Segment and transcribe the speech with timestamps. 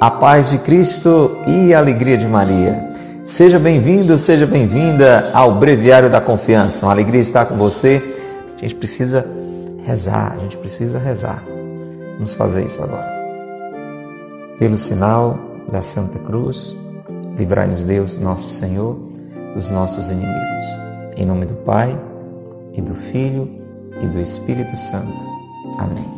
[0.00, 2.88] A paz de Cristo e a alegria de Maria.
[3.24, 6.86] Seja bem-vindo, seja bem-vinda ao Breviário da Confiança.
[6.86, 8.00] Uma alegria estar com você.
[8.56, 9.26] A gente precisa
[9.82, 11.42] rezar, a gente precisa rezar.
[12.14, 13.08] Vamos fazer isso agora.
[14.60, 15.36] Pelo sinal
[15.68, 16.76] da Santa Cruz,
[17.36, 18.96] livrai-nos Deus, nosso Senhor,
[19.52, 20.64] dos nossos inimigos.
[21.16, 21.98] Em nome do Pai,
[22.72, 23.50] e do Filho,
[24.00, 25.26] e do Espírito Santo.
[25.76, 26.17] Amém.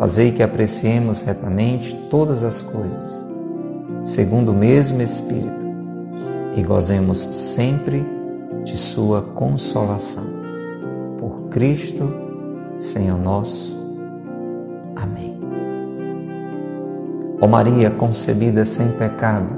[0.00, 3.22] Fazei que apreciemos retamente todas as coisas,
[4.02, 5.66] segundo o mesmo Espírito,
[6.56, 8.02] e gozemos sempre
[8.64, 10.24] de Sua consolação.
[11.18, 12.10] Por Cristo,
[12.78, 13.78] Senhor nosso.
[14.96, 15.38] Amém.
[17.42, 19.54] Ó Maria concebida sem pecado,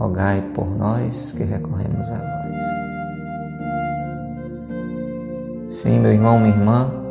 [0.00, 2.64] rogai por nós que recorremos a vós.
[5.72, 7.01] Sim, meu irmão, minha irmã,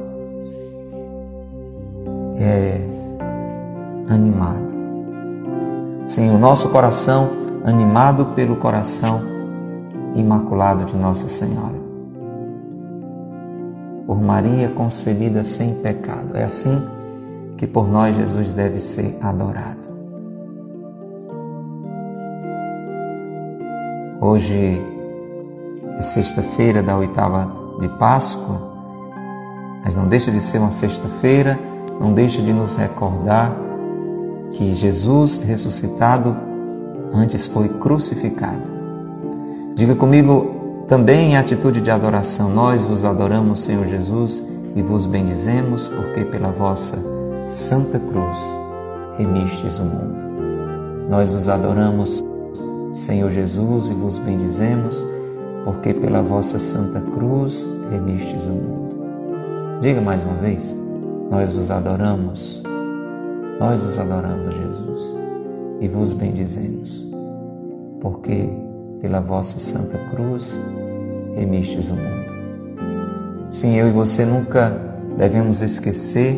[2.41, 2.81] é,
[4.09, 4.71] animado.
[6.33, 7.29] O nosso coração
[7.63, 9.21] animado pelo coração
[10.15, 11.79] imaculado de Nossa Senhora.
[14.05, 16.35] Por Maria concebida sem pecado.
[16.35, 16.81] É assim
[17.57, 19.89] que por nós Jesus deve ser adorado.
[24.19, 24.81] Hoje
[25.97, 28.71] é sexta-feira da oitava de Páscoa,
[29.83, 31.57] mas não deixa de ser uma sexta-feira
[32.01, 33.55] não deixa de nos recordar
[34.53, 36.35] que Jesus ressuscitado
[37.13, 38.71] antes foi crucificado.
[39.75, 44.41] Diga comigo também em atitude de adoração: Nós vos adoramos, Senhor Jesus,
[44.75, 46.97] e vos bendizemos, porque pela vossa
[47.51, 48.37] Santa Cruz
[49.17, 50.31] remistes o mundo.
[51.07, 52.23] Nós vos adoramos,
[52.93, 55.05] Senhor Jesus, e vos bendizemos,
[55.63, 59.79] porque pela vossa Santa Cruz remistes o mundo.
[59.81, 60.75] Diga mais uma vez.
[61.31, 62.61] Nós vos adoramos,
[63.57, 65.15] nós vos adoramos, Jesus,
[65.79, 67.07] e vos bendizemos,
[68.01, 68.49] porque
[68.99, 70.59] pela vossa Santa Cruz
[71.33, 72.33] remistes o mundo.
[73.49, 74.77] Sim, eu e você nunca
[75.17, 76.35] devemos esquecer,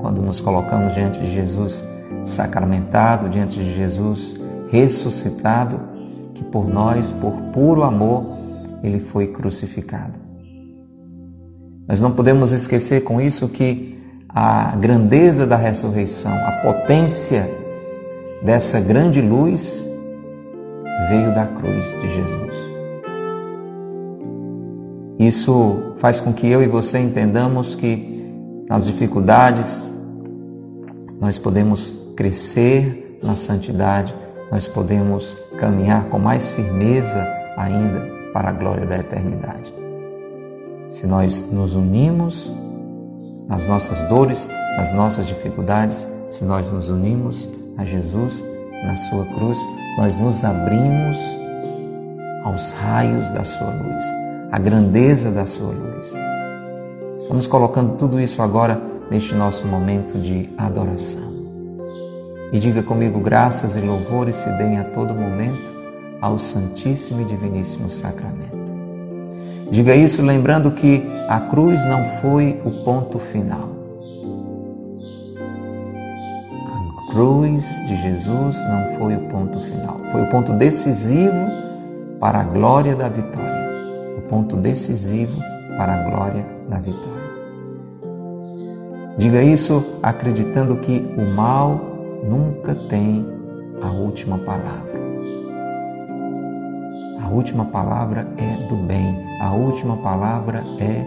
[0.00, 1.84] quando nos colocamos diante de Jesus
[2.22, 4.36] sacramentado, diante de Jesus
[4.70, 5.80] ressuscitado,
[6.34, 8.26] que por nós, por puro amor,
[8.80, 10.21] ele foi crucificado.
[11.86, 17.50] Nós não podemos esquecer com isso que a grandeza da ressurreição, a potência
[18.42, 19.88] dessa grande luz
[21.08, 22.72] veio da cruz de Jesus.
[25.18, 28.32] Isso faz com que eu e você entendamos que
[28.68, 29.88] nas dificuldades
[31.20, 34.14] nós podemos crescer na santidade,
[34.50, 37.26] nós podemos caminhar com mais firmeza
[37.56, 38.00] ainda
[38.32, 39.81] para a glória da eternidade
[40.92, 42.52] se nós nos unimos
[43.48, 47.48] nas nossas dores, nas nossas dificuldades, se nós nos unimos
[47.78, 48.44] a Jesus
[48.84, 49.58] na sua cruz,
[49.96, 51.18] nós nos abrimos
[52.44, 54.04] aos raios da sua luz,
[54.50, 56.12] à grandeza da sua luz.
[57.26, 58.78] Vamos colocando tudo isso agora
[59.10, 61.32] neste nosso momento de adoração.
[62.52, 65.72] E diga comigo: graças e louvores se deem a todo momento
[66.20, 68.51] ao Santíssimo e Diviníssimo Sacramento.
[69.72, 73.70] Diga isso lembrando que a cruz não foi o ponto final.
[76.66, 79.98] A cruz de Jesus não foi o ponto final.
[80.12, 81.46] Foi o ponto decisivo
[82.20, 83.66] para a glória da vitória.
[84.18, 85.40] O ponto decisivo
[85.78, 87.22] para a glória da vitória.
[89.16, 91.80] Diga isso acreditando que o mal
[92.28, 93.26] nunca tem
[93.80, 94.91] a última palavra
[97.32, 101.04] última palavra é do bem, a última palavra é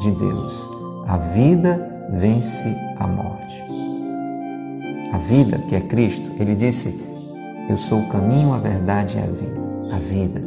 [0.00, 0.68] de Deus.
[1.06, 3.64] A vida vence a morte.
[5.12, 7.02] A vida, que é Cristo, ele disse:
[7.68, 9.62] Eu sou o caminho, a verdade e a vida.
[9.94, 10.42] A vida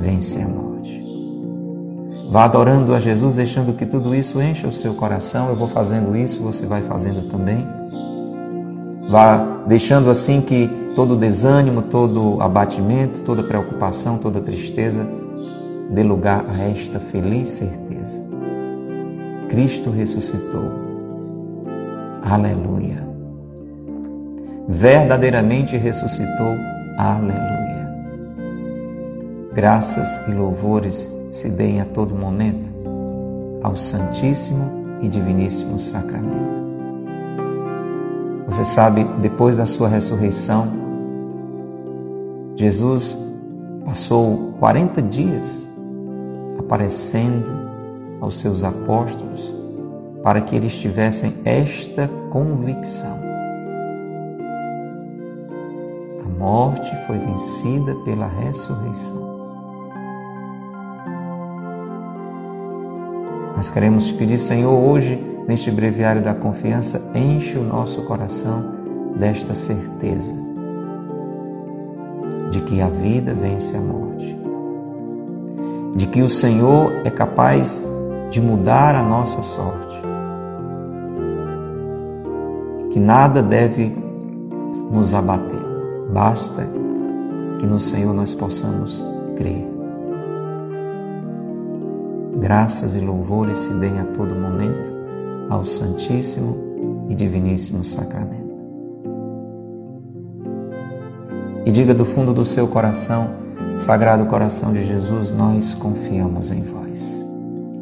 [0.00, 1.00] vence a morte.
[2.30, 5.48] Vá adorando a Jesus, deixando que tudo isso encha o seu coração.
[5.48, 7.66] Eu vou fazendo isso, você vai fazendo também.
[9.10, 15.04] Vá deixando assim que todo desânimo, todo abatimento, toda preocupação, toda tristeza
[15.90, 18.22] dê lugar a esta feliz certeza.
[19.48, 20.62] Cristo ressuscitou.
[22.22, 23.04] Aleluia.
[24.68, 26.54] Verdadeiramente ressuscitou.
[26.96, 27.90] Aleluia.
[29.52, 32.70] Graças e louvores se deem a todo momento
[33.60, 36.69] ao Santíssimo e Diviníssimo Sacramento.
[38.50, 40.66] Você sabe, depois da sua ressurreição,
[42.56, 43.16] Jesus
[43.84, 45.68] passou 40 dias
[46.58, 47.48] aparecendo
[48.20, 49.54] aos seus apóstolos
[50.24, 53.20] para que eles tivessem esta convicção.
[56.24, 59.29] A morte foi vencida pela ressurreição.
[63.60, 68.64] Nós queremos te pedir, Senhor, hoje, neste breviário da confiança, enche o nosso coração
[69.16, 70.32] desta certeza
[72.50, 74.34] de que a vida vence a morte,
[75.94, 77.84] de que o Senhor é capaz
[78.30, 80.02] de mudar a nossa sorte,
[82.90, 83.94] que nada deve
[84.90, 85.66] nos abater,
[86.10, 86.66] basta
[87.58, 89.04] que no Senhor nós possamos
[89.36, 89.69] crer.
[92.38, 94.92] Graças e louvores se deem a todo momento
[95.48, 98.50] ao Santíssimo e Diviníssimo Sacramento.
[101.66, 103.30] E diga do fundo do seu coração,
[103.76, 107.24] Sagrado Coração de Jesus, nós confiamos em vós.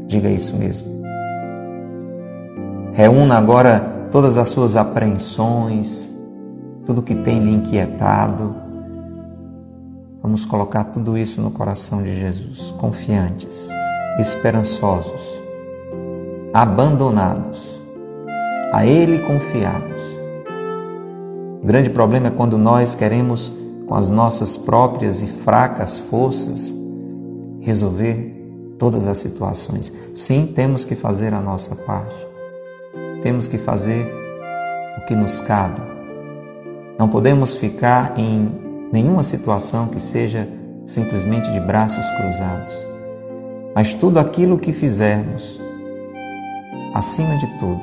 [0.06, 0.88] Diga isso mesmo.
[2.92, 6.12] Reúna agora todas as suas apreensões,
[6.84, 8.56] tudo que tem lhe inquietado.
[10.22, 13.70] Vamos colocar tudo isso no coração de Jesus, confiantes
[14.18, 15.40] esperançosos,
[16.52, 17.80] abandonados,
[18.72, 20.02] a Ele confiados.
[21.62, 23.52] O grande problema é quando nós queremos,
[23.86, 26.74] com as nossas próprias e fracas forças,
[27.60, 28.34] resolver
[28.78, 29.92] todas as situações.
[30.14, 32.26] Sim, temos que fazer a nossa parte.
[33.22, 34.10] Temos que fazer
[34.98, 35.80] o que nos cabe.
[36.98, 38.50] Não podemos ficar em
[38.92, 40.48] nenhuma situação que seja
[40.84, 42.87] simplesmente de braços cruzados.
[43.74, 45.60] Mas tudo aquilo que fizermos,
[46.94, 47.80] acima de tudo,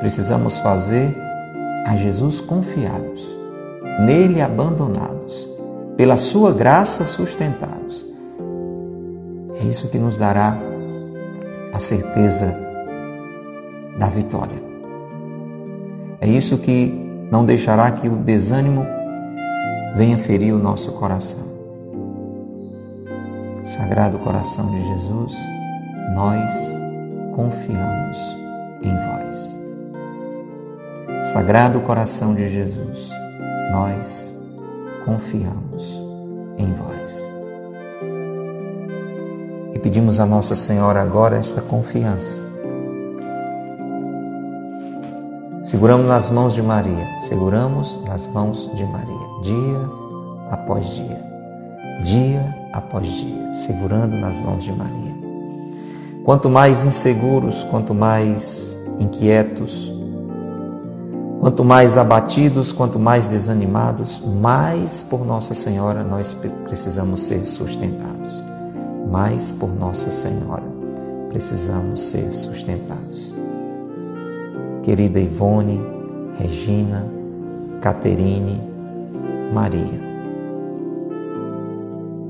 [0.00, 1.16] precisamos fazer
[1.86, 3.36] a Jesus confiados,
[4.00, 5.48] nele abandonados,
[5.96, 8.06] pela sua graça sustentados.
[9.60, 10.58] É isso que nos dará
[11.72, 12.54] a certeza
[13.98, 14.62] da vitória.
[16.20, 16.92] É isso que
[17.30, 18.84] não deixará que o desânimo
[19.94, 21.55] venha ferir o nosso coração.
[23.66, 25.36] Sagrado coração de Jesus,
[26.14, 26.78] nós
[27.32, 28.16] confiamos
[28.80, 29.58] em vós.
[31.32, 33.10] Sagrado coração de Jesus,
[33.72, 34.32] nós
[35.04, 36.00] confiamos
[36.56, 37.28] em vós.
[39.74, 42.40] E pedimos a Nossa Senhora agora esta confiança.
[45.64, 49.90] Seguramos nas mãos de Maria, seguramos nas mãos de Maria, dia
[50.52, 51.20] após dia,
[52.04, 55.16] dia após dia, segurando nas mãos de Maria.
[56.24, 59.92] Quanto mais inseguros, quanto mais inquietos,
[61.40, 68.42] quanto mais abatidos, quanto mais desanimados, mais por Nossa Senhora nós precisamos ser sustentados.
[69.10, 70.64] Mais por Nossa Senhora
[71.28, 73.34] precisamos ser sustentados.
[74.82, 75.80] Querida Ivone,
[76.38, 77.04] Regina,
[77.80, 78.60] Caterine,
[79.52, 80.15] Maria,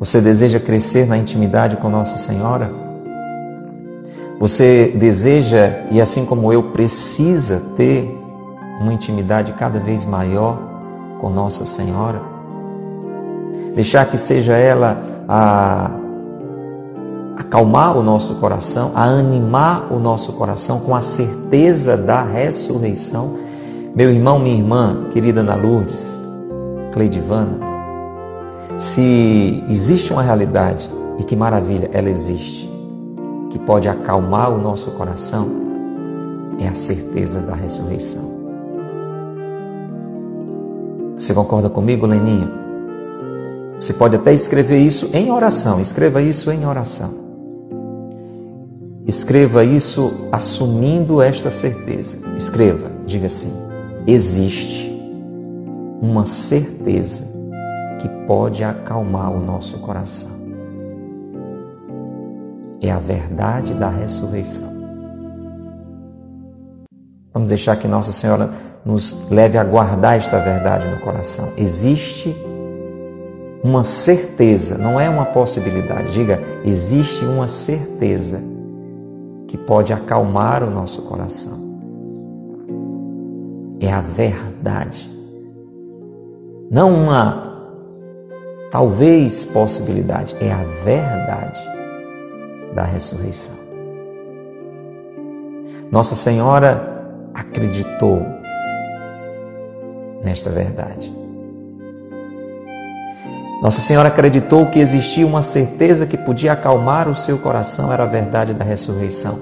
[0.00, 2.72] Você deseja crescer na intimidade com Nossa Senhora?
[4.38, 8.10] Você deseja, e assim como eu, precisa ter
[8.80, 10.58] uma intimidade cada vez maior
[11.18, 12.22] com Nossa Senhora?
[13.74, 15.90] Deixar que seja ela a
[17.36, 23.34] acalmar o nosso coração, a animar o nosso coração com a certeza da ressurreição.
[23.94, 26.18] Meu irmão, minha irmã, querida Ana Lourdes,
[26.90, 27.69] Cleidivana,
[28.80, 32.66] se existe uma realidade, e que maravilha, ela existe,
[33.50, 35.48] que pode acalmar o nosso coração,
[36.58, 38.22] é a certeza da ressurreição.
[41.14, 42.50] Você concorda comigo, Leninha?
[43.78, 45.78] Você pode até escrever isso em oração.
[45.78, 47.10] Escreva isso em oração.
[49.06, 52.18] Escreva isso assumindo esta certeza.
[52.34, 53.52] Escreva, diga assim:
[54.06, 54.90] existe
[56.00, 57.29] uma certeza
[58.00, 60.30] que pode acalmar o nosso coração.
[62.82, 64.68] É a verdade da ressurreição.
[67.32, 68.50] Vamos deixar que Nossa Senhora
[68.84, 71.52] nos leve a guardar esta verdade no coração.
[71.58, 72.34] Existe
[73.62, 76.12] uma certeza, não é uma possibilidade.
[76.12, 78.42] Diga, existe uma certeza
[79.46, 81.58] que pode acalmar o nosso coração.
[83.78, 85.10] É a verdade.
[86.70, 87.49] Não uma
[88.70, 91.60] talvez possibilidade, é a verdade
[92.74, 93.54] da ressurreição.
[95.90, 98.24] Nossa Senhora acreditou
[100.24, 101.12] nesta verdade.
[103.60, 108.06] Nossa Senhora acreditou que existia uma certeza que podia acalmar o seu coração, era a
[108.06, 109.38] verdade da ressurreição.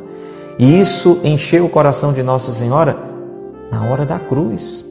[0.58, 2.96] E isso encheu o coração de Nossa Senhora
[3.70, 4.87] na hora da cruz.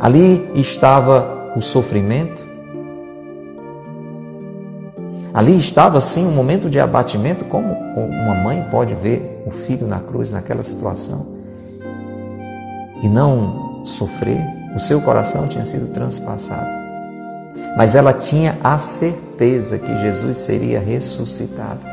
[0.00, 2.48] Ali estava o sofrimento,
[5.34, 10.00] ali estava sim um momento de abatimento, como uma mãe pode ver o filho na
[10.00, 11.26] cruz naquela situação
[13.02, 14.42] e não sofrer.
[14.74, 16.70] O seu coração tinha sido transpassado.
[17.76, 21.86] Mas ela tinha a certeza que Jesus seria ressuscitado.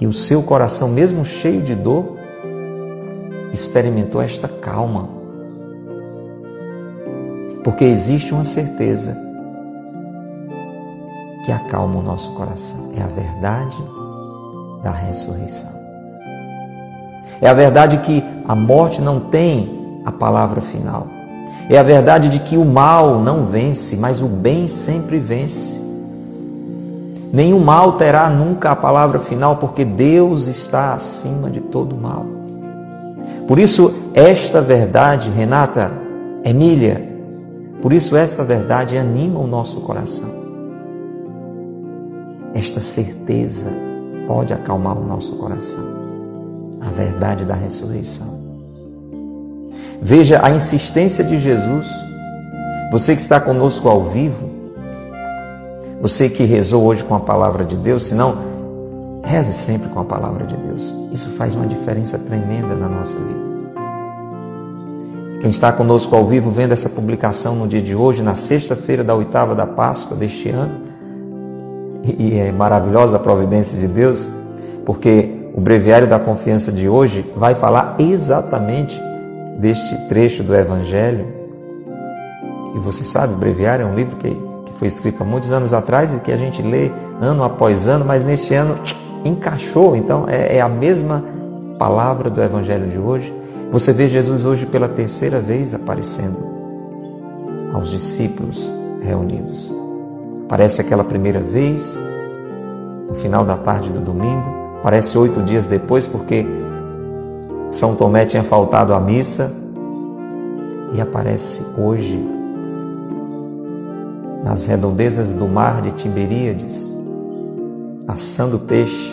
[0.00, 2.16] E o seu coração, mesmo cheio de dor,
[3.52, 5.17] experimentou esta calma.
[7.68, 9.14] Porque existe uma certeza
[11.44, 12.92] que acalma o nosso coração.
[12.96, 13.76] É a verdade
[14.82, 15.68] da ressurreição.
[17.42, 21.08] É a verdade que a morte não tem a palavra final.
[21.68, 25.84] É a verdade de que o mal não vence, mas o bem sempre vence.
[27.30, 32.24] Nenhum mal terá nunca a palavra final, porque Deus está acima de todo mal.
[33.46, 35.92] Por isso, esta verdade, Renata,
[36.42, 37.07] Emília,
[37.80, 40.28] por isso esta verdade anima o nosso coração.
[42.54, 43.70] Esta certeza
[44.26, 45.84] pode acalmar o nosso coração.
[46.80, 48.38] A verdade da ressurreição.
[50.00, 51.88] Veja a insistência de Jesus.
[52.90, 54.48] Você que está conosco ao vivo,
[56.00, 58.38] você que rezou hoje com a palavra de Deus, se não,
[59.24, 60.94] reze sempre com a palavra de Deus.
[61.12, 63.57] Isso faz uma diferença tremenda na nossa vida.
[65.40, 69.14] Quem está conosco ao vivo vendo essa publicação no dia de hoje, na sexta-feira da
[69.14, 70.80] oitava da Páscoa deste ano,
[72.18, 74.28] e é maravilhosa a providência de Deus,
[74.84, 79.00] porque o breviário da confiança de hoje vai falar exatamente
[79.58, 81.26] deste trecho do Evangelho.
[82.74, 85.72] E você sabe, o Breviário é um livro que, que foi escrito há muitos anos
[85.72, 86.90] atrás e que a gente lê
[87.20, 88.74] ano após ano, mas neste ano
[89.24, 89.94] encaixou.
[89.94, 91.24] Então é, é a mesma
[91.78, 93.34] palavra do Evangelho de hoje.
[93.70, 96.38] Você vê Jesus hoje pela terceira vez aparecendo
[97.72, 98.72] aos discípulos
[99.02, 99.72] reunidos.
[100.48, 101.98] Parece aquela primeira vez,
[103.06, 106.46] no final da tarde do domingo, parece oito dias depois, porque
[107.68, 109.52] são Tomé tinha faltado à missa.
[110.94, 112.18] E aparece hoje
[114.42, 116.96] nas redondezas do mar de Tiberíades,
[118.06, 119.12] assando peixe,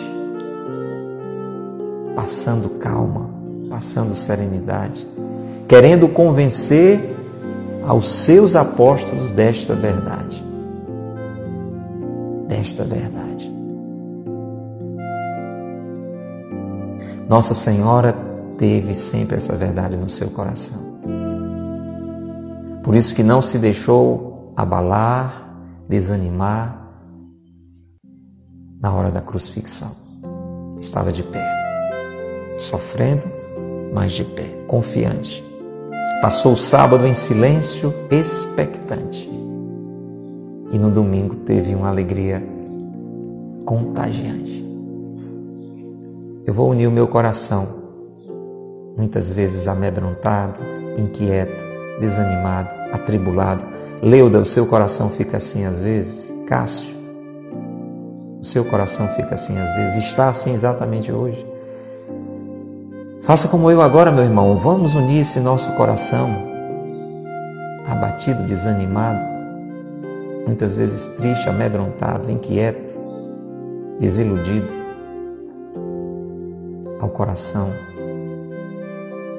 [2.14, 3.35] passando calma,
[3.68, 5.06] passando serenidade,
[5.68, 7.16] querendo convencer
[7.86, 10.44] aos seus apóstolos desta verdade.
[12.48, 13.54] Desta verdade.
[17.28, 18.14] Nossa Senhora
[18.56, 20.78] teve sempre essa verdade no seu coração.
[22.82, 25.58] Por isso que não se deixou abalar,
[25.88, 26.88] desanimar
[28.80, 29.90] na hora da crucifixão.
[30.78, 31.44] Estava de pé,
[32.58, 33.26] sofrendo,
[33.96, 35.42] mas de pé, confiante.
[36.20, 39.26] Passou o sábado em silêncio, expectante.
[40.70, 42.44] E no domingo teve uma alegria
[43.64, 44.62] contagiante.
[46.46, 47.86] Eu vou unir o meu coração
[48.98, 50.60] muitas vezes amedrontado,
[50.98, 51.64] inquieto,
[51.98, 53.64] desanimado, atribulado.
[54.02, 56.34] Leuda, o seu coração fica assim às vezes?
[56.46, 56.94] Cássio,
[58.42, 60.04] o seu coração fica assim às vezes?
[60.04, 61.55] Está assim exatamente hoje?
[63.26, 64.56] Faça como eu agora, meu irmão.
[64.56, 66.30] Vamos unir esse nosso coração
[67.84, 69.24] abatido, desanimado,
[70.46, 72.94] muitas vezes triste, amedrontado, inquieto,
[73.98, 74.72] desiludido,
[77.00, 77.72] ao coração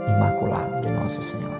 [0.10, 1.56] imaculado de Nossa Senhora.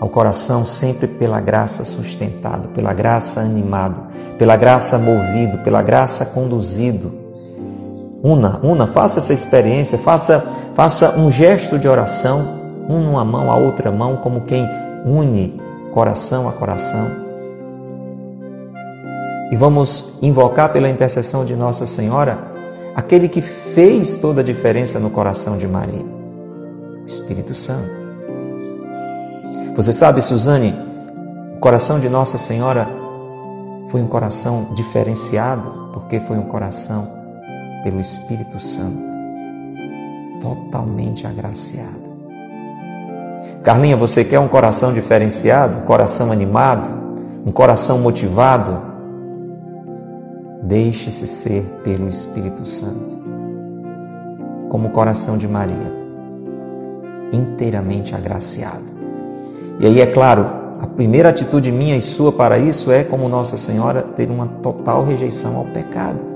[0.00, 4.02] ao coração sempre pela graça sustentado, pela graça animado,
[4.36, 7.23] pela graça movido, pela graça conduzido.
[8.24, 13.56] Una, una, faça essa experiência, faça, faça um gesto de oração, uma uma mão a
[13.56, 14.66] outra mão, como quem
[15.04, 15.60] une
[15.92, 17.06] coração a coração.
[19.52, 22.38] E vamos invocar pela intercessão de Nossa Senhora
[22.96, 26.06] aquele que fez toda a diferença no coração de Maria,
[27.02, 28.02] o Espírito Santo.
[29.76, 30.74] Você sabe, Suzane,
[31.56, 32.88] o coração de Nossa Senhora
[33.88, 37.23] foi um coração diferenciado, porque foi um coração
[37.84, 39.14] pelo Espírito Santo,
[40.40, 42.14] totalmente agraciado.
[43.62, 46.90] Carlinha, você quer um coração diferenciado, um coração animado,
[47.46, 48.94] um coração motivado?
[50.62, 53.18] Deixe-se ser pelo Espírito Santo,
[54.70, 55.92] como o coração de Maria,
[57.32, 58.94] inteiramente agraciado.
[59.78, 60.46] E aí, é claro,
[60.80, 65.04] a primeira atitude minha e sua para isso é, como Nossa Senhora, ter uma total
[65.04, 66.33] rejeição ao pecado.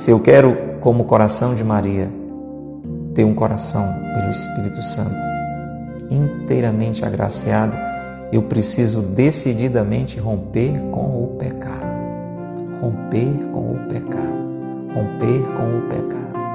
[0.00, 2.10] Se eu quero, como o coração de Maria,
[3.14, 5.28] ter um coração pelo Espírito Santo
[6.10, 7.76] inteiramente agraciado,
[8.32, 11.98] eu preciso decididamente romper com o pecado.
[12.80, 14.94] Romper com o pecado.
[14.94, 16.48] Romper com o pecado.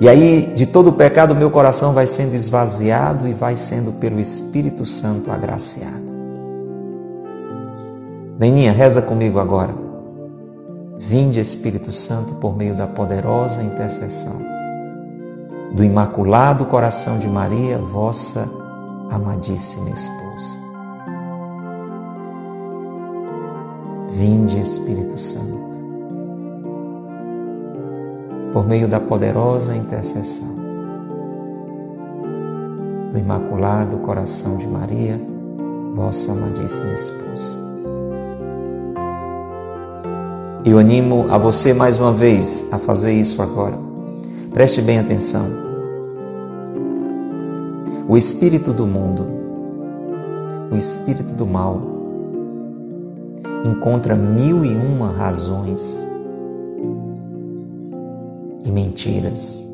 [0.00, 4.18] E aí, de todo o pecado, meu coração vai sendo esvaziado e vai sendo pelo
[4.18, 6.12] Espírito Santo agraciado.
[8.36, 9.87] Beninha, reza comigo agora.
[11.08, 14.42] Vinde, Espírito Santo, por meio da poderosa intercessão
[15.72, 18.46] do Imaculado Coração de Maria, vossa
[19.10, 20.58] amadíssima esposa.
[24.10, 25.78] Vinde, Espírito Santo,
[28.52, 30.58] por meio da poderosa intercessão
[33.10, 35.18] do Imaculado Coração de Maria,
[35.94, 37.67] vossa amadíssima esposa.
[40.64, 43.88] Eu animo a você mais uma vez a fazer isso agora
[44.52, 45.46] Preste bem atenção.
[48.08, 49.24] O espírito do mundo,
[50.72, 51.80] o espírito do mal,
[53.64, 56.08] encontra mil e uma razões
[58.64, 59.64] e mentiras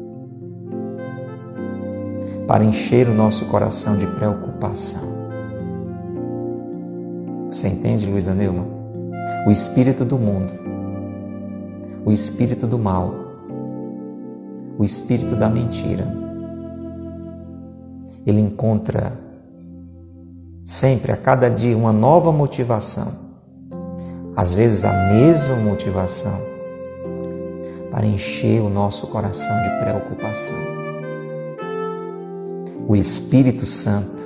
[2.46, 5.14] para encher o nosso coração de preocupação.
[7.50, 8.66] Você entende, Luísa Neumann?
[9.46, 10.52] O espírito do mundo,
[12.04, 13.14] o espírito do mal,
[14.78, 16.06] o espírito da mentira.
[18.26, 19.12] Ele encontra
[20.64, 23.12] sempre, a cada dia, uma nova motivação,
[24.36, 26.38] às vezes a mesma motivação,
[27.90, 30.58] para encher o nosso coração de preocupação.
[32.86, 34.24] O Espírito Santo,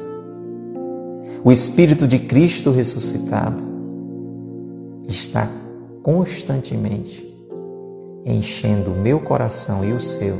[1.44, 3.62] o Espírito de Cristo ressuscitado,
[5.06, 5.48] está
[6.02, 7.27] constantemente
[8.24, 10.36] enchendo o meu coração e o seu,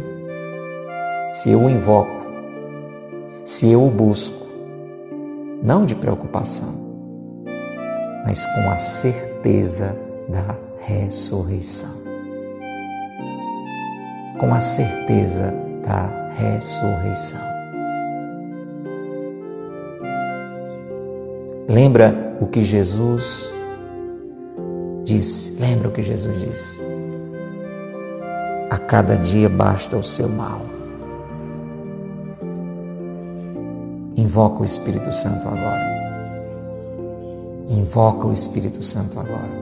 [1.33, 2.27] se eu o invoco,
[3.45, 4.47] se eu o busco,
[5.63, 6.73] não de preocupação,
[8.25, 9.97] mas com a certeza
[10.29, 11.97] da ressurreição.
[14.39, 17.41] Com a certeza da ressurreição.
[21.69, 23.51] Lembra o que Jesus
[25.05, 25.61] disse?
[25.61, 26.88] Lembra o que Jesus disse?
[28.89, 30.63] Cada dia basta o seu mal.
[34.17, 35.87] Invoca o Espírito Santo agora.
[37.69, 39.59] Invoca o Espírito Santo agora.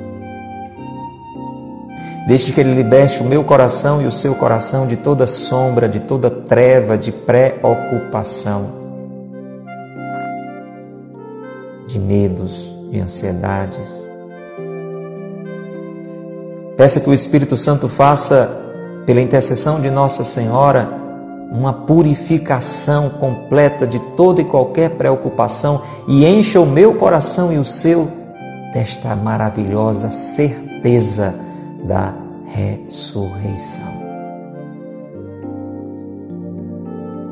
[2.29, 5.99] Deixe que Ele liberte o meu coração e o seu coração de toda sombra, de
[5.99, 8.71] toda treva, de preocupação,
[11.85, 14.09] de medos, de ansiedades.
[16.77, 18.66] Peça que o Espírito Santo faça
[19.07, 20.91] pela intercessão de Nossa Senhora,
[21.53, 27.65] uma purificação completa de toda e qualquer preocupação e encha o meu coração e o
[27.65, 28.09] seu
[28.75, 31.35] desta maravilhosa certeza
[31.87, 32.15] da
[32.47, 33.87] ressurreição.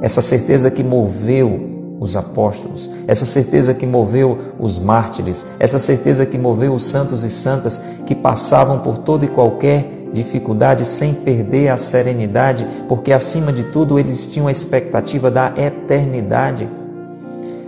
[0.00, 6.38] Essa certeza que moveu os apóstolos, essa certeza que moveu os mártires, essa certeza que
[6.38, 11.76] moveu os santos e santas que passavam por todo e qualquer dificuldade sem perder a
[11.76, 16.68] serenidade, porque acima de tudo eles tinham a expectativa da eternidade.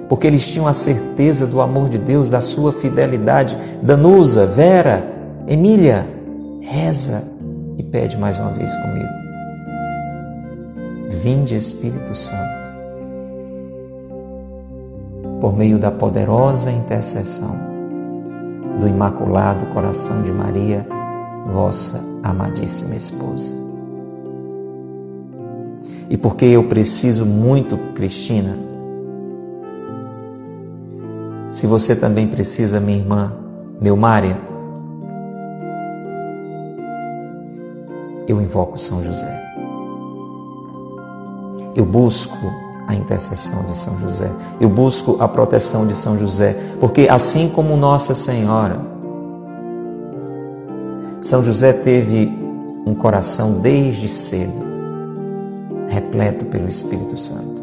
[0.08, 3.58] Porque eles tinham a certeza do amor de Deus, da sua fidelidade.
[3.82, 5.04] Danusa, Vera,
[5.46, 6.06] Emília,
[6.62, 7.22] reza
[7.76, 9.08] e pede mais uma vez comigo.
[11.10, 12.66] Vinde Espírito Santo.
[15.40, 17.56] por meio da poderosa intercessão
[18.80, 20.86] do Imaculado Coração de Maria,
[21.46, 23.54] vossa amadíssima esposa.
[26.10, 28.56] E porque eu preciso muito, Cristina,
[31.50, 33.32] se você também precisa, minha irmã
[33.80, 34.36] Neumária,
[38.28, 39.44] eu invoco São José.
[41.74, 42.36] Eu busco
[42.86, 44.30] a intercessão de São José.
[44.60, 48.95] Eu busco a proteção de São José, porque assim como Nossa Senhora,
[51.20, 52.30] São José teve
[52.86, 54.64] um coração desde cedo
[55.88, 57.62] repleto pelo Espírito Santo,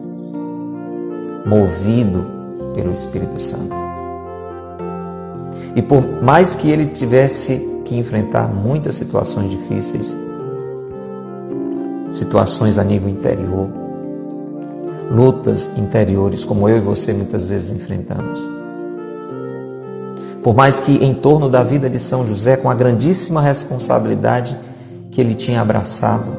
[1.45, 2.25] movido
[2.73, 3.75] pelo Espírito Santo.
[5.75, 10.15] E por mais que ele tivesse que enfrentar muitas situações difíceis,
[12.11, 13.69] situações a nível interior,
[15.11, 18.62] lutas interiores, como eu e você muitas vezes enfrentamos.
[20.43, 24.58] Por mais que em torno da vida de São José, com a grandíssima responsabilidade
[25.10, 26.29] que ele tinha abraçado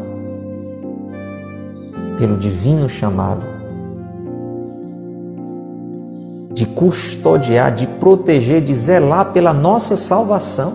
[2.19, 3.47] pelo divino chamado,
[6.53, 10.75] de custodiar, de proteger, de zelar pela nossa salvação.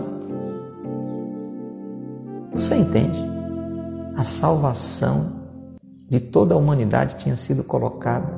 [2.54, 3.18] Você entende?
[4.18, 5.32] A salvação
[6.10, 8.34] de toda a humanidade tinha sido colocada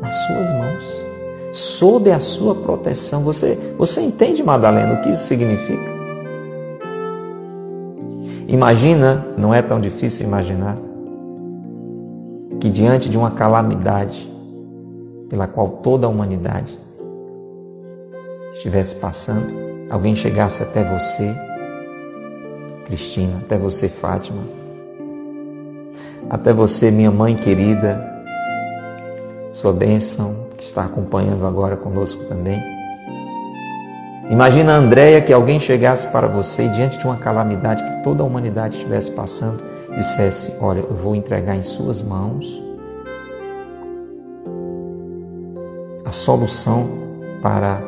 [0.00, 1.09] nas suas mãos,
[1.52, 3.22] sob a sua proteção.
[3.22, 6.00] Você, você entende, Madalena, o que isso significa?
[8.48, 10.76] Imagina, não é tão difícil imaginar,
[12.58, 14.28] que diante de uma calamidade
[15.28, 16.76] pela qual toda a humanidade
[18.52, 19.54] estivesse passando,
[19.88, 21.32] alguém chegasse até você,
[22.84, 24.42] Cristina, até você, Fátima,
[26.28, 28.04] até você, minha mãe querida,
[29.52, 32.62] sua bênção, que está acompanhando agora conosco também.
[34.28, 38.26] Imagina, Andréia, que alguém chegasse para você e diante de uma calamidade que toda a
[38.26, 39.64] humanidade estivesse passando,
[39.96, 42.62] dissesse: Olha, eu vou entregar em Suas mãos
[46.04, 46.88] a solução
[47.42, 47.82] para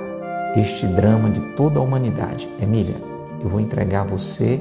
[0.57, 2.49] este drama de toda a humanidade.
[2.61, 2.97] Emília,
[3.41, 4.59] eu vou entregar a você.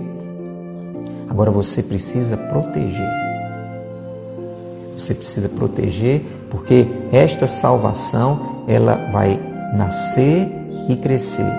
[1.30, 3.31] Agora você precisa proteger
[5.02, 9.40] você precisa proteger, porque esta salvação ela vai
[9.74, 10.50] nascer
[10.88, 11.52] e crescer.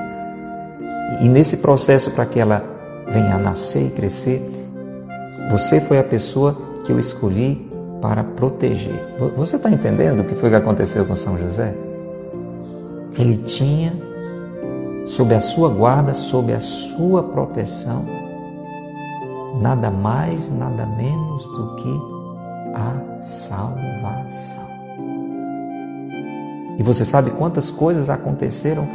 [1.20, 2.64] E nesse processo para que ela
[3.09, 4.42] venha a nascer e crescer,
[5.50, 9.14] você foi a pessoa que eu escolhi para proteger.
[9.37, 11.76] Você está entendendo o que foi que aconteceu com São José?
[13.18, 13.92] Ele tinha,
[15.05, 18.07] sob a sua guarda, sob a sua proteção,
[19.61, 22.12] nada mais, nada menos do que
[22.74, 24.70] a salvação.
[26.78, 28.88] E você sabe quantas coisas aconteceram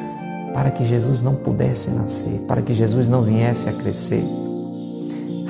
[0.54, 4.24] para que Jesus não pudesse nascer, para que Jesus não viesse a crescer,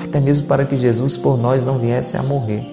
[0.02, 2.66] até mesmo para que Jesus por nós não viesse a morrer.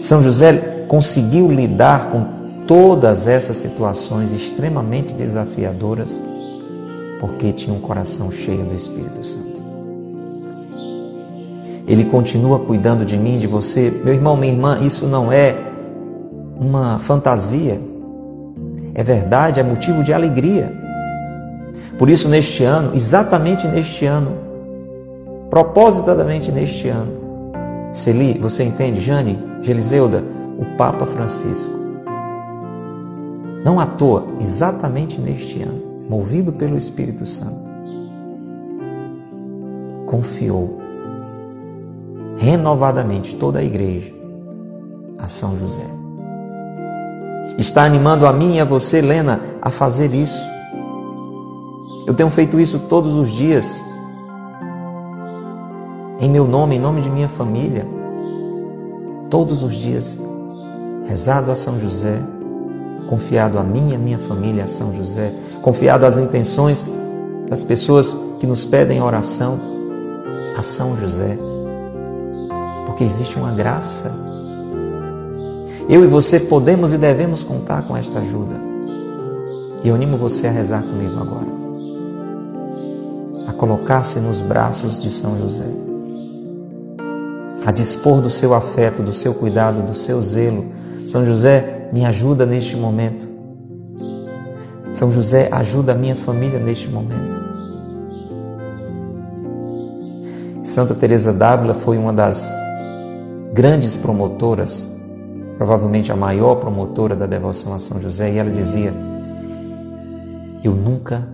[0.00, 6.20] São José conseguiu lidar com todas essas situações extremamente desafiadoras
[7.18, 9.45] porque tinha um coração cheio do Espírito Santo.
[11.86, 13.90] Ele continua cuidando de mim, de você.
[14.04, 15.56] Meu irmão, minha irmã, isso não é
[16.58, 17.80] uma fantasia.
[18.94, 20.72] É verdade, é motivo de alegria.
[21.98, 24.32] Por isso, neste ano, exatamente neste ano,
[25.48, 27.12] propositadamente neste ano,
[27.92, 29.00] Celi, você entende?
[29.00, 30.22] Jane, Geliseuda,
[30.58, 31.72] o Papa Francisco,
[33.64, 37.70] não à toa, exatamente neste ano, movido pelo Espírito Santo,
[40.04, 40.85] confiou
[42.36, 44.12] renovadamente toda a igreja
[45.18, 45.86] a São José.
[47.58, 50.40] Está animando a mim e a você, Lena, a fazer isso.
[52.06, 53.82] Eu tenho feito isso todos os dias.
[56.20, 57.86] Em meu nome, em nome de minha família.
[59.30, 60.20] Todos os dias,
[61.06, 62.20] rezado a São José,
[63.06, 66.86] confiado a mim e a minha família a São José, confiado às intenções
[67.48, 69.58] das pessoas que nos pedem oração
[70.56, 71.38] a São José
[72.96, 74.10] porque existe uma graça.
[75.86, 78.56] Eu e você podemos e devemos contar com esta ajuda.
[79.84, 81.46] E eu animo você a rezar comigo agora.
[83.46, 85.68] A colocar-se nos braços de São José.
[87.66, 90.64] A dispor do seu afeto, do seu cuidado, do seu zelo.
[91.04, 93.28] São José, me ajuda neste momento.
[94.90, 97.36] São José, ajuda a minha família neste momento.
[100.64, 102.58] Santa Teresa d'Ávila foi uma das
[103.56, 104.86] grandes promotoras
[105.56, 108.92] provavelmente a maior promotora da devoção a São José, e ela dizia:
[110.62, 111.26] Eu nunca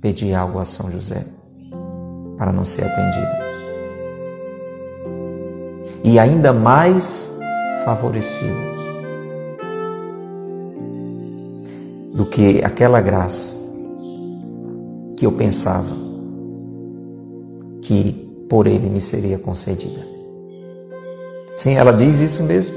[0.00, 1.26] pedi algo a São José
[2.38, 3.38] para não ser atendida.
[6.02, 7.38] E ainda mais
[7.84, 8.78] favorecida
[12.14, 13.54] do que aquela graça
[15.18, 15.94] que eu pensava
[17.82, 20.17] que por ele me seria concedida.
[21.58, 22.76] Sim, ela diz isso mesmo.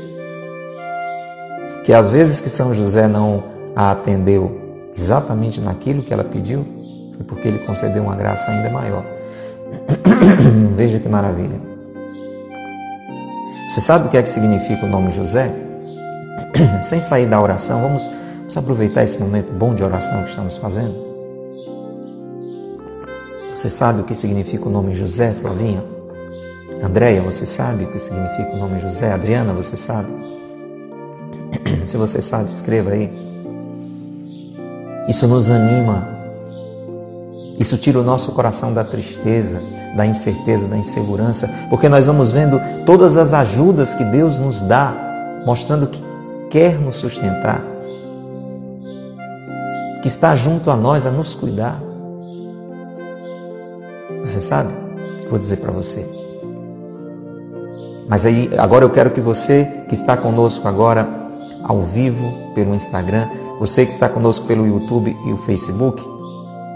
[1.84, 3.44] Que às vezes que São José não
[3.76, 4.60] a atendeu
[4.94, 6.66] exatamente naquilo que ela pediu,
[7.16, 9.06] foi porque ele concedeu uma graça ainda maior.
[10.76, 11.62] Veja que maravilha.
[13.70, 15.54] Você sabe o que é que significa o nome José?
[16.82, 18.10] Sem sair da oração, vamos
[18.52, 20.94] Vamos aproveitar esse momento bom de oração que estamos fazendo?
[23.56, 25.82] Você sabe o que significa o nome José, Florinha?
[26.84, 29.12] Andréia, você sabe o que significa o nome José?
[29.12, 30.10] Adriana, você sabe?
[31.86, 33.10] Se você sabe, escreva aí.
[35.08, 36.08] Isso nos anima.
[37.60, 39.62] Isso tira o nosso coração da tristeza,
[39.96, 44.96] da incerteza, da insegurança, porque nós vamos vendo todas as ajudas que Deus nos dá,
[45.46, 46.04] mostrando que
[46.50, 47.64] quer nos sustentar,
[50.02, 51.80] que está junto a nós a nos cuidar.
[54.22, 54.74] Você sabe?
[55.30, 56.21] Vou dizer para você.
[58.12, 61.08] Mas aí, agora eu quero que você que está conosco agora
[61.64, 63.26] ao vivo pelo Instagram,
[63.58, 66.04] você que está conosco pelo YouTube e o Facebook,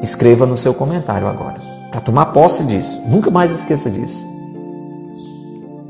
[0.02, 1.60] escreva no seu comentário agora,
[1.92, 3.02] para tomar posse disso.
[3.06, 4.26] Nunca mais esqueça disso.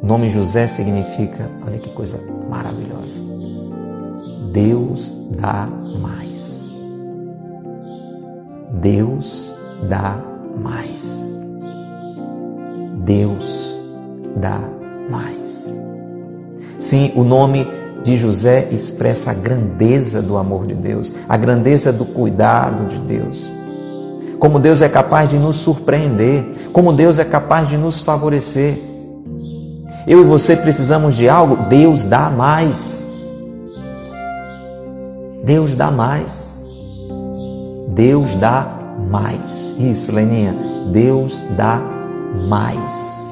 [0.01, 3.21] O nome José significa, olha que coisa maravilhosa.
[4.51, 5.69] Deus dá
[6.01, 6.75] mais.
[8.81, 9.53] Deus
[9.87, 10.19] dá
[10.57, 11.37] mais.
[13.03, 13.79] Deus
[14.37, 14.74] dá mais.
[16.77, 17.67] Sim, o nome
[18.03, 23.49] de José expressa a grandeza do amor de Deus, a grandeza do cuidado de Deus.
[24.39, 28.77] Como Deus é capaz de nos surpreender, como Deus é capaz de nos favorecer.
[30.05, 33.07] Eu e você precisamos de algo, Deus dá mais.
[35.43, 36.63] Deus dá mais.
[37.89, 38.67] Deus dá
[39.09, 39.75] mais.
[39.79, 40.55] Isso, Leninha.
[40.91, 41.81] Deus dá
[42.47, 43.24] mais.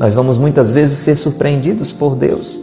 [0.00, 2.58] Nós vamos muitas vezes ser surpreendidos por Deus.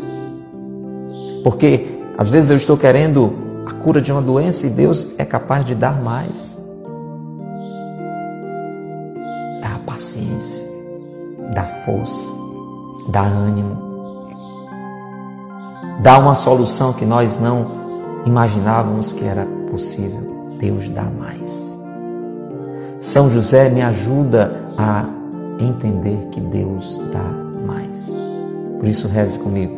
[1.44, 1.86] Porque
[2.18, 3.32] às vezes eu estou querendo
[3.68, 6.58] a cura de uma doença e Deus é capaz de dar mais.
[9.62, 10.68] Dá paciência,
[11.54, 12.34] dá força,
[13.08, 13.78] dá ânimo,
[16.02, 17.68] dá uma solução que nós não
[18.26, 20.56] imaginávamos que era possível.
[20.58, 21.78] Deus dá mais.
[22.98, 25.17] São José me ajuda a
[25.60, 28.20] entender que Deus dá mais.
[28.80, 29.76] Por isso, reze comigo.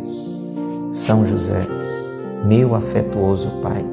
[0.91, 1.67] São José,
[2.45, 3.85] meu afetuoso Pai,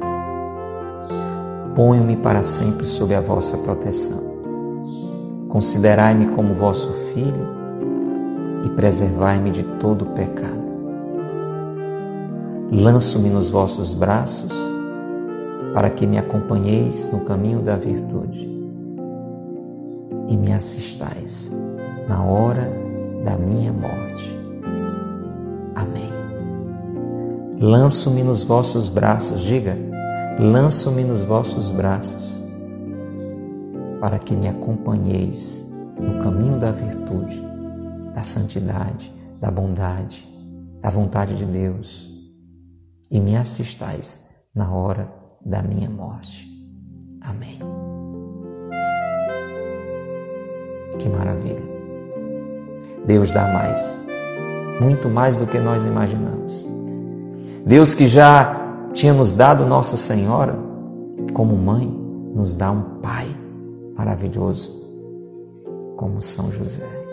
[1.75, 4.21] ponho-me para sempre sob a vossa proteção.
[5.47, 7.47] Considerai-me como vosso filho
[8.65, 10.67] e preservai-me de todo pecado
[12.71, 14.51] lanço-me nos vossos braços
[15.73, 18.49] para que me acompanheis no caminho da virtude
[20.27, 21.51] e me assistais
[22.07, 22.71] na hora
[23.23, 24.39] da minha morte.
[25.75, 26.11] Amém.
[27.59, 29.77] Lanço-me nos vossos braços, diga,
[30.39, 32.41] lanço-me nos vossos braços
[33.99, 35.67] para que me acompanheis
[35.99, 37.43] no caminho da virtude,
[38.13, 40.27] da santidade, da bondade,
[40.81, 42.07] da vontade de Deus
[43.09, 45.11] e me assistais na hora
[45.45, 46.47] da minha morte.
[47.21, 47.59] Amém.
[50.99, 51.76] Que maravilha.
[53.05, 54.07] Deus dá mais,
[54.81, 56.67] muito mais do que nós imaginamos.
[57.65, 58.55] Deus que já
[58.93, 60.57] tinha nos dado Nossa Senhora
[61.33, 61.87] como mãe,
[62.33, 63.27] nos dá um Pai
[63.95, 64.71] maravilhoso
[65.95, 67.07] como São José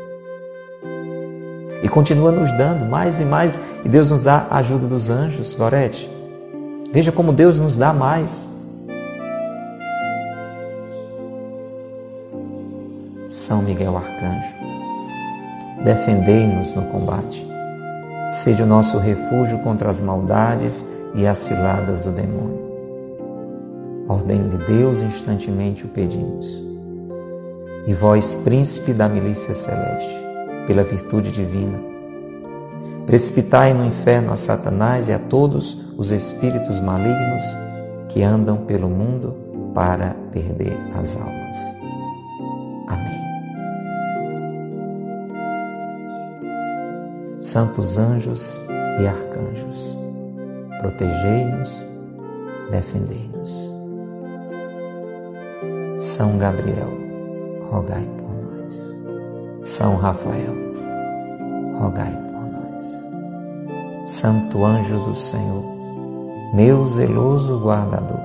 [1.84, 5.54] e continua nos dando mais e mais, e Deus nos dá a ajuda dos anjos,
[5.54, 6.10] Gorete.
[6.90, 8.48] Veja como Deus nos dá mais.
[13.28, 14.54] São Miguel Arcanjo,
[15.84, 17.46] defendei-nos no combate.
[18.30, 22.64] Seja o nosso refúgio contra as maldades e as ciladas do demônio.
[24.08, 26.62] Ordem de Deus, instantemente o pedimos.
[27.86, 30.26] E vós, príncipe da milícia celeste,
[30.66, 31.78] pela virtude divina.
[33.06, 37.44] Precipitai no inferno a Satanás e a todos os espíritos malignos
[38.08, 39.36] que andam pelo mundo
[39.74, 41.83] para perder as almas.
[47.44, 48.58] Santos anjos
[48.98, 49.98] e arcanjos,
[50.78, 51.86] protegei-nos,
[52.70, 53.70] defendei-nos.
[55.98, 56.88] São Gabriel,
[57.70, 58.96] rogai por nós.
[59.60, 60.54] São Rafael,
[61.78, 64.10] rogai por nós.
[64.10, 65.64] Santo anjo do Senhor,
[66.54, 68.20] meu zeloso guardador,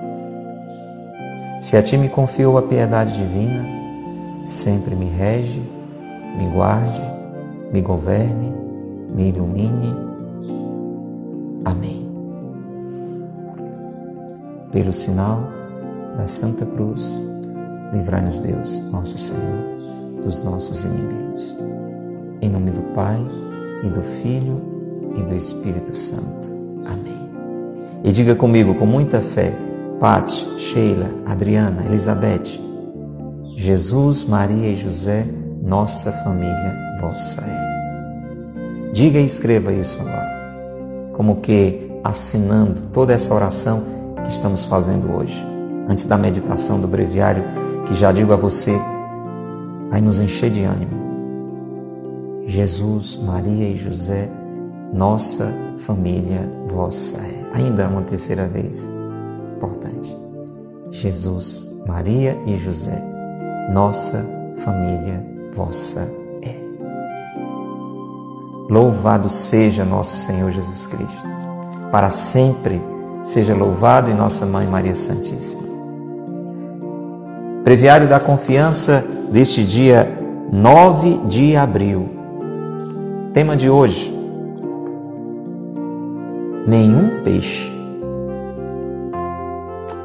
[1.59, 3.67] se a ti me confiou a piedade divina,
[4.45, 5.61] sempre me rege,
[6.37, 7.01] me guarde,
[7.73, 8.68] me governe,
[9.15, 9.95] me ilumine.
[11.65, 12.07] Amém.
[14.71, 15.43] Pelo sinal
[16.15, 17.21] da Santa Cruz,
[17.93, 21.55] livrai-nos Deus, nosso Senhor, dos nossos inimigos.
[22.41, 23.19] Em nome do Pai,
[23.83, 24.61] e do Filho,
[25.15, 26.49] e do Espírito Santo.
[26.85, 27.29] Amém.
[28.03, 29.53] E diga comigo com muita fé,
[29.99, 32.59] Pati, Sheila, Adriana, Elizabeth,
[33.55, 35.27] Jesus, Maria e José,
[35.61, 37.68] nossa família vossa é.
[38.99, 40.29] Diga e escreva isso agora,
[41.13, 43.81] como que assinando toda essa oração
[44.25, 45.41] que estamos fazendo hoje,
[45.87, 47.45] antes da meditação do breviário,
[47.85, 48.77] que já digo a você,
[49.89, 50.91] vai nos encher de ânimo.
[52.45, 54.29] Jesus, Maria e José,
[54.93, 57.57] nossa família vossa é.
[57.57, 58.85] Ainda uma terceira vez,
[59.55, 60.13] importante.
[60.91, 63.01] Jesus, Maria e José,
[63.71, 64.25] nossa
[64.57, 66.28] família vossa é.
[68.69, 71.25] Louvado seja nosso Senhor Jesus Cristo.
[71.91, 72.79] Para sempre
[73.23, 75.63] seja louvado em nossa Mãe Maria Santíssima.
[77.63, 80.07] Breviário da Confiança deste dia
[80.53, 82.09] 9 de abril.
[83.33, 84.15] Tema de hoje:
[86.67, 87.71] Nenhum peixe.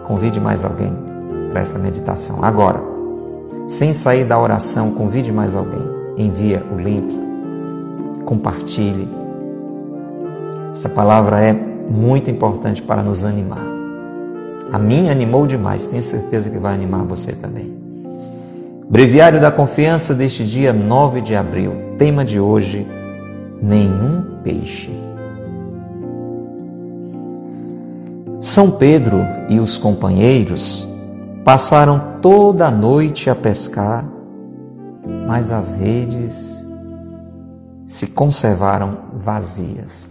[0.04, 0.92] Convide mais alguém
[1.50, 2.42] para essa meditação.
[2.42, 2.82] Agora,
[3.66, 5.84] sem sair da oração, convide mais alguém.
[6.16, 7.18] Envia o link,
[8.24, 9.08] compartilhe.
[10.72, 13.64] Essa palavra é muito importante para nos animar.
[14.72, 17.72] A mim animou demais, tenho certeza que vai animar você também.
[18.88, 21.72] Breviário da Confiança deste dia 9 de abril.
[21.98, 22.86] Tema de hoje:
[23.62, 24.90] Nenhum peixe.
[28.40, 30.86] São Pedro e os companheiros
[31.44, 34.04] passaram toda a noite a pescar,
[35.26, 36.63] mas as redes
[37.86, 40.08] se conservaram vazias.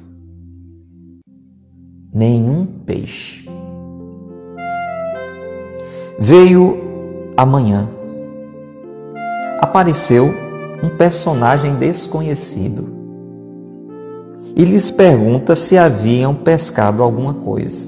[2.13, 3.49] Nenhum peixe.
[6.19, 6.77] Veio
[7.36, 7.89] amanhã.
[9.59, 10.31] Apareceu
[10.83, 12.93] um personagem desconhecido
[14.55, 17.88] e lhes pergunta se haviam pescado alguma coisa.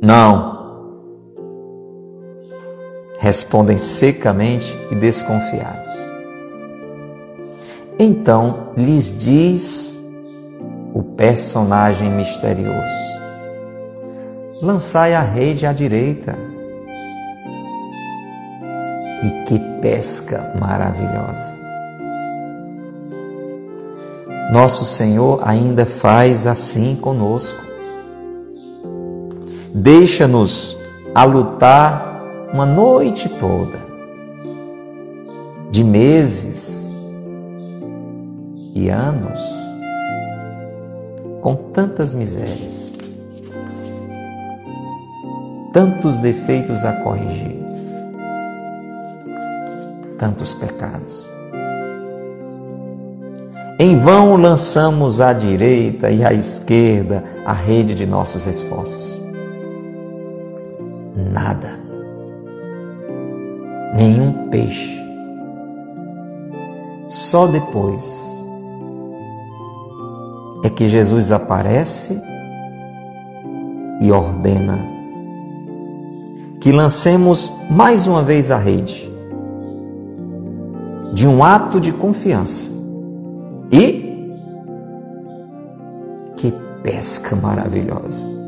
[0.00, 0.56] Não.
[3.18, 6.07] Respondem secamente e desconfiados.
[7.98, 10.04] Então lhes diz
[10.94, 13.18] o personagem misterioso:
[14.62, 16.36] Lançai a rede à direita.
[19.22, 21.56] E que pesca maravilhosa!
[24.52, 27.68] Nosso Senhor ainda faz assim conosco
[29.74, 30.76] deixa-nos
[31.14, 33.78] a lutar uma noite toda,
[35.70, 36.87] de meses
[38.78, 39.40] e anos,
[41.40, 42.92] com tantas misérias,
[45.72, 47.58] tantos defeitos a corrigir,
[50.18, 51.28] tantos pecados.
[53.80, 59.18] Em vão lançamos à direita e à esquerda a rede de nossos esforços
[61.18, 61.78] nada,
[63.94, 64.98] nenhum peixe.
[67.06, 68.37] Só depois
[70.64, 72.20] é que Jesus aparece
[74.00, 74.86] e ordena
[76.60, 79.10] que lancemos mais uma vez a rede
[81.12, 82.72] de um ato de confiança.
[83.70, 84.34] E
[86.36, 86.52] que
[86.82, 88.38] pesca maravilhosa!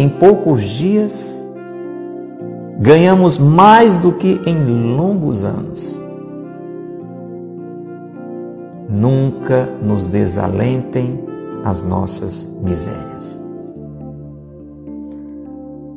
[0.00, 1.44] em poucos dias,
[2.78, 5.99] ganhamos mais do que em longos anos.
[8.90, 11.24] Nunca nos desalentem
[11.64, 13.38] as nossas misérias.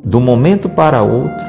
[0.04, 1.46] Do momento para outro,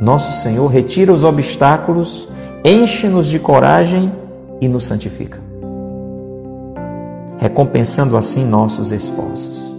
[0.00, 2.28] nosso Senhor retira os obstáculos,
[2.64, 4.12] enche-nos de coragem
[4.60, 5.40] e nos santifica,
[7.38, 9.74] recompensando assim nossos esforços.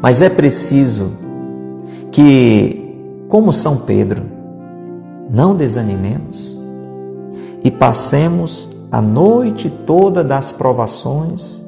[0.00, 1.12] Mas é preciso
[2.10, 2.96] que,
[3.28, 4.22] como São Pedro,
[5.28, 6.58] não desanimemos
[7.62, 11.64] e passemos a noite toda das provações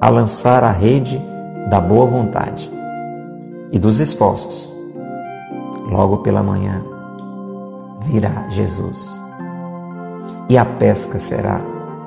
[0.00, 1.22] a lançar a rede
[1.70, 2.70] da boa vontade
[3.72, 4.72] e dos esforços.
[5.90, 6.82] Logo pela manhã
[8.00, 9.22] virá Jesus
[10.48, 11.60] e a pesca será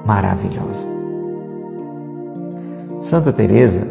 [0.05, 0.87] maravilhosa.
[2.99, 3.87] Santa Teresa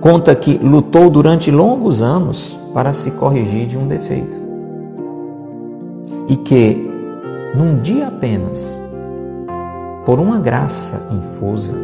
[0.00, 4.36] conta que lutou durante longos anos para se corrigir de um defeito.
[6.28, 6.93] E que
[7.54, 8.82] num dia apenas,
[10.04, 11.74] por uma graça infusa,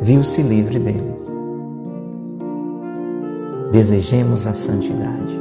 [0.00, 1.14] viu-se livre dele.
[3.70, 5.38] Desejemos a santidade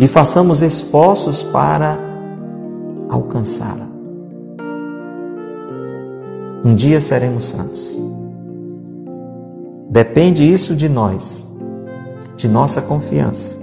[0.00, 1.98] e façamos esforços para
[3.10, 3.86] alcançá-la.
[6.64, 8.00] Um dia seremos santos.
[9.90, 11.46] Depende isso de nós,
[12.34, 13.60] de nossa confiança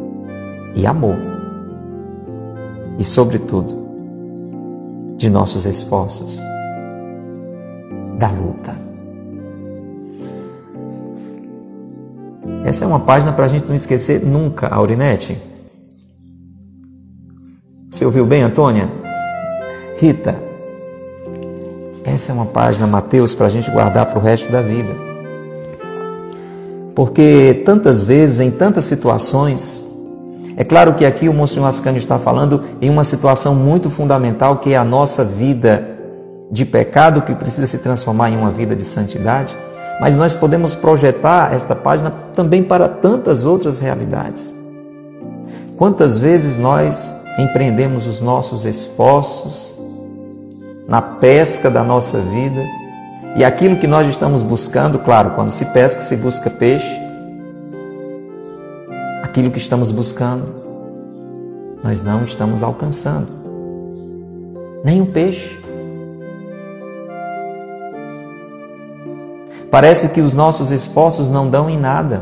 [0.75, 1.17] e amor.
[2.97, 3.82] E, sobretudo,
[5.23, 6.37] de nossos esforços,
[8.19, 8.75] da luta.
[12.65, 15.37] Essa é uma página para a gente não esquecer nunca, Aurinete.
[17.89, 18.91] Você ouviu bem, Antônia?
[19.97, 20.35] Rita,
[22.03, 24.93] essa é uma página, Mateus, para a gente guardar para o resto da vida.
[26.93, 29.85] Porque tantas vezes, em tantas situações,
[30.55, 34.73] é claro que aqui o Monsenhor Ascânio está falando em uma situação muito fundamental que
[34.73, 35.89] é a nossa vida
[36.51, 39.57] de pecado que precisa se transformar em uma vida de santidade,
[39.99, 44.55] mas nós podemos projetar esta página também para tantas outras realidades.
[45.75, 49.73] Quantas vezes nós empreendemos os nossos esforços
[50.87, 52.63] na pesca da nossa vida
[53.35, 57.01] e aquilo que nós estamos buscando, claro, quando se pesca, se busca peixe,
[59.33, 60.53] aquilo que estamos buscando,
[61.83, 63.33] nós não estamos alcançando.
[64.85, 65.59] Nem um peixe.
[69.71, 72.21] Parece que os nossos esforços não dão em nada.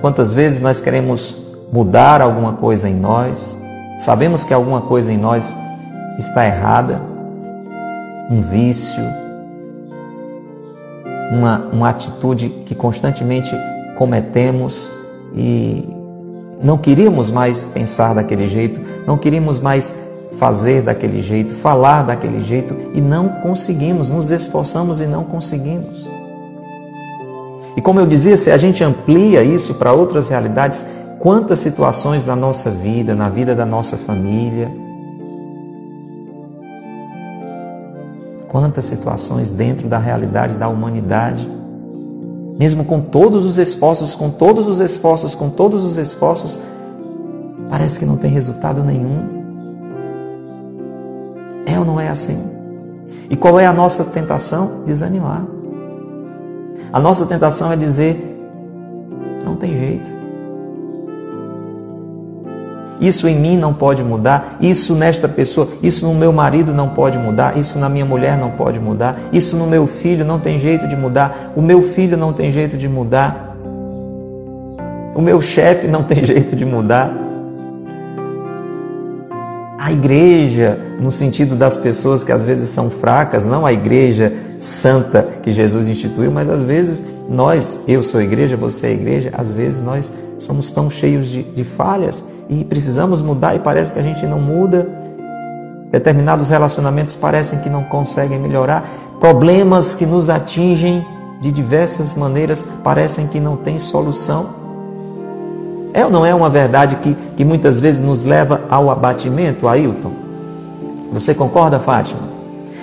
[0.00, 1.36] Quantas vezes nós queremos
[1.70, 3.58] mudar alguma coisa em nós,
[3.98, 5.54] sabemos que alguma coisa em nós
[6.18, 7.02] está errada,
[8.30, 9.04] um vício,
[11.30, 13.54] uma, uma atitude que constantemente
[13.96, 14.90] cometemos
[15.34, 15.84] e
[16.62, 19.94] não queríamos mais pensar daquele jeito, não queríamos mais
[20.38, 26.08] fazer daquele jeito, falar daquele jeito e não conseguimos, nos esforçamos e não conseguimos.
[27.76, 30.86] E como eu dizia, se a gente amplia isso para outras realidades,
[31.24, 34.70] Quantas situações da nossa vida, na vida da nossa família,
[38.46, 41.50] quantas situações dentro da realidade da humanidade,
[42.58, 46.58] mesmo com todos os esforços, com todos os esforços, com todos os esforços,
[47.68, 49.44] parece que não tem resultado nenhum.
[51.66, 52.38] É ou não é assim?
[53.28, 54.82] E qual é a nossa tentação?
[54.84, 55.46] Desanimar.
[56.92, 58.16] A nossa tentação é dizer:
[59.44, 60.23] não tem jeito.
[63.00, 67.18] Isso em mim não pode mudar, isso nesta pessoa, isso no meu marido não pode
[67.18, 70.86] mudar, isso na minha mulher não pode mudar, isso no meu filho não tem jeito
[70.86, 73.56] de mudar, o meu filho não tem jeito de mudar,
[75.14, 77.23] o meu chefe não tem jeito de mudar
[79.78, 85.22] a igreja, no sentido das pessoas que às vezes são fracas, não a igreja santa
[85.42, 89.80] que Jesus instituiu, mas às vezes nós, eu sou igreja, você é igreja, às vezes
[89.80, 94.26] nós somos tão cheios de, de falhas e precisamos mudar e parece que a gente
[94.26, 94.88] não muda.
[95.90, 98.88] Determinados relacionamentos parecem que não conseguem melhorar,
[99.20, 101.04] problemas que nos atingem
[101.40, 104.63] de diversas maneiras parecem que não têm solução.
[105.94, 110.10] É ou não é uma verdade que, que muitas vezes nos leva ao abatimento, Ailton?
[111.12, 112.20] Você concorda, Fátima?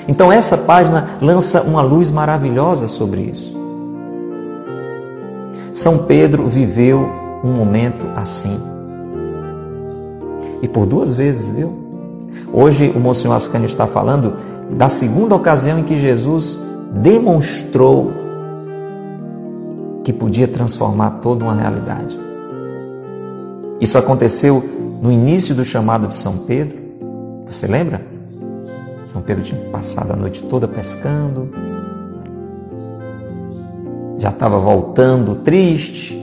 [0.08, 3.54] Então, essa página lança uma luz maravilhosa sobre isso.
[5.74, 7.10] São Pedro viveu
[7.44, 8.58] um momento assim.
[10.62, 11.74] E por duas vezes, viu?
[12.54, 14.36] Hoje o Monsenhor Ascânio está falando
[14.70, 16.58] da segunda ocasião em que Jesus
[16.94, 18.14] demonstrou
[20.02, 22.31] que podia transformar toda uma realidade.
[23.82, 24.64] Isso aconteceu
[25.02, 26.78] no início do chamado de São Pedro.
[27.48, 28.06] Você lembra?
[29.04, 31.50] São Pedro tinha passado a noite toda pescando,
[34.20, 36.16] já estava voltando triste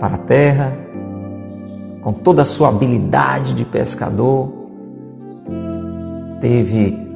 [0.00, 0.74] para a terra,
[2.00, 4.50] com toda a sua habilidade de pescador.
[6.40, 7.06] Teve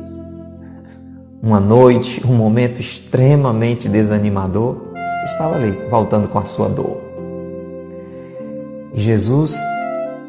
[1.42, 4.76] uma noite, um momento extremamente desanimador.
[5.24, 7.03] Estava ali, voltando com a sua dor.
[8.94, 9.56] Jesus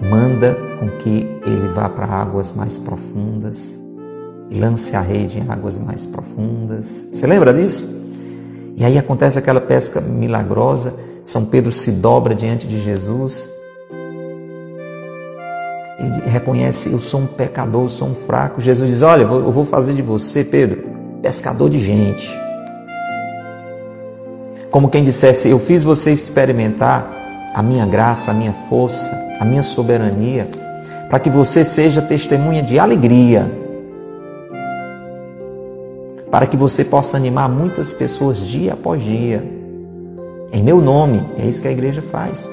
[0.02, 3.80] manda com que ele vá para águas mais profundas,
[4.52, 7.08] lance a rede em águas mais profundas.
[7.14, 8.04] Você lembra disso?
[8.76, 10.94] E aí acontece aquela pesca milagrosa.
[11.24, 13.50] São Pedro se dobra diante de Jesus
[16.00, 18.60] e reconhece: Eu sou um pecador, eu sou um fraco.
[18.60, 20.84] Jesus diz: Olha, eu vou fazer de você, Pedro,
[21.22, 22.38] pescador de gente.
[24.70, 27.25] Como quem dissesse: Eu fiz você experimentar
[27.56, 30.46] a minha graça, a minha força, a minha soberania,
[31.10, 33.50] para que você seja testemunha de alegria,
[36.30, 39.42] para que você possa animar muitas pessoas dia após dia.
[40.52, 42.52] Em meu nome, é isso que a igreja faz.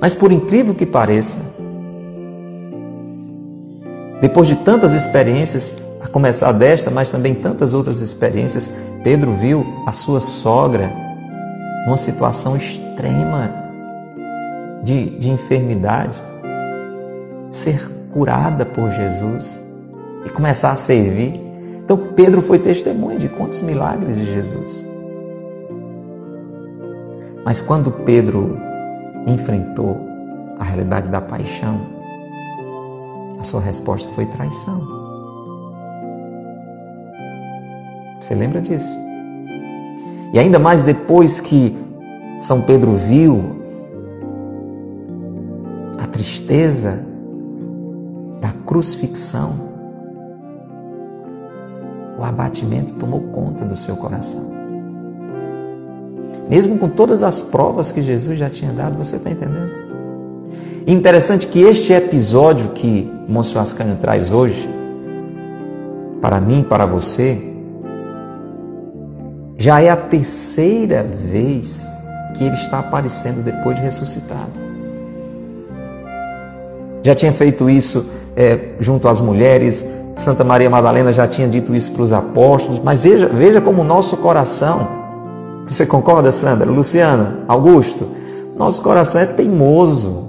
[0.00, 1.40] Mas por incrível que pareça,
[4.20, 9.92] depois de tantas experiências, a começar desta, mas também tantas outras experiências, Pedro viu a
[9.92, 11.01] sua sogra
[11.86, 13.52] numa situação extrema
[14.82, 16.14] de, de enfermidade
[17.48, 19.62] ser curada por Jesus
[20.24, 21.34] e começar a servir.
[21.84, 24.86] Então Pedro foi testemunha de quantos milagres de Jesus.
[27.44, 28.58] Mas quando Pedro
[29.26, 30.00] enfrentou
[30.58, 31.80] a realidade da paixão,
[33.38, 35.02] a sua resposta foi traição.
[38.20, 38.96] Você lembra disso?
[40.32, 41.76] E ainda mais depois que
[42.38, 43.60] São Pedro viu
[46.02, 47.04] a tristeza
[48.40, 49.72] da crucifixão,
[52.18, 54.52] o abatimento tomou conta do seu coração.
[56.48, 59.78] Mesmo com todas as provas que Jesus já tinha dado, você está entendendo?
[60.86, 64.68] Interessante que este episódio que Monsenhor Ascânio traz hoje,
[66.20, 67.51] para mim, para você,
[69.62, 71.96] já é a terceira vez
[72.34, 74.60] que ele está aparecendo depois de ressuscitado.
[77.00, 79.86] Já tinha feito isso é, junto às mulheres,
[80.16, 83.84] Santa Maria Madalena já tinha dito isso para os apóstolos, mas veja, veja como o
[83.84, 84.88] nosso coração,
[85.64, 86.68] você concorda, Sandra?
[86.68, 88.08] Luciana, Augusto?
[88.58, 90.28] Nosso coração é teimoso,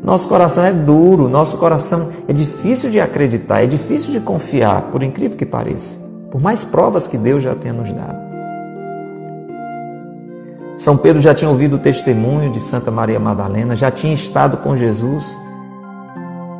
[0.00, 5.02] nosso coração é duro, nosso coração é difícil de acreditar, é difícil de confiar, por
[5.02, 5.98] incrível que pareça,
[6.30, 8.23] por mais provas que Deus já tenha nos dado.
[10.76, 14.76] São Pedro já tinha ouvido o testemunho de Santa Maria Madalena, já tinha estado com
[14.76, 15.38] Jesus,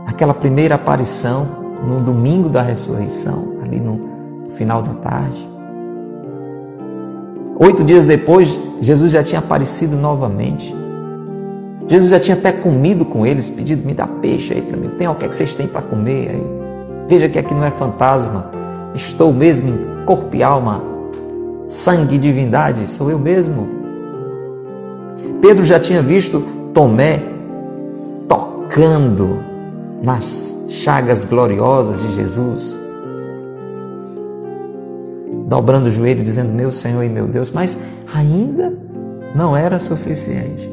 [0.06, 5.48] aquela primeira aparição, no domingo da ressurreição, ali no final da tarde.
[7.58, 10.74] Oito dias depois, Jesus já tinha aparecido novamente.
[11.88, 15.08] Jesus já tinha até comido com eles, pedido: me dá peixe aí para mim, tem
[15.08, 16.46] o que, é que vocês têm para comer aí.
[17.08, 18.50] Veja que aqui não é fantasma,
[18.94, 20.82] estou mesmo em corpo e alma,
[21.66, 23.73] sangue e divindade, sou eu mesmo.
[25.44, 26.42] Pedro já tinha visto
[26.72, 27.20] Tomé
[28.26, 29.44] tocando
[30.02, 32.74] nas chagas gloriosas de Jesus,
[35.46, 37.78] dobrando o joelho, dizendo: Meu Senhor e meu Deus, mas
[38.14, 38.74] ainda
[39.34, 40.72] não era suficiente.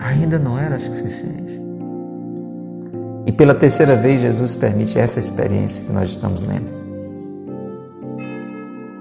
[0.00, 1.60] Ainda não era suficiente.
[3.26, 6.83] E pela terceira vez, Jesus permite essa experiência que nós estamos lendo.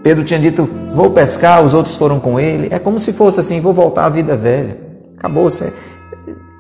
[0.04, 2.68] Pedro tinha dito: Vou pescar, os outros foram com ele.
[2.70, 4.78] É como se fosse assim: Vou voltar à vida velha.
[5.18, 5.50] Acabou.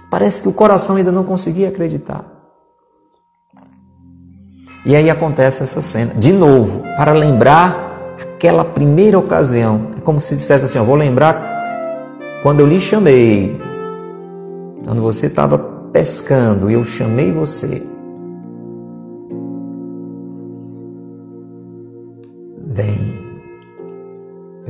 [0.10, 2.24] Parece que o coração ainda não conseguia acreditar.
[4.86, 9.88] E aí acontece essa cena, de novo, para lembrar aquela primeira ocasião.
[9.98, 11.52] É como se dissesse assim: Eu vou lembrar
[12.41, 13.60] quando eu lhe chamei,
[14.86, 15.58] quando você estava
[15.91, 17.93] pescando e eu chamei você.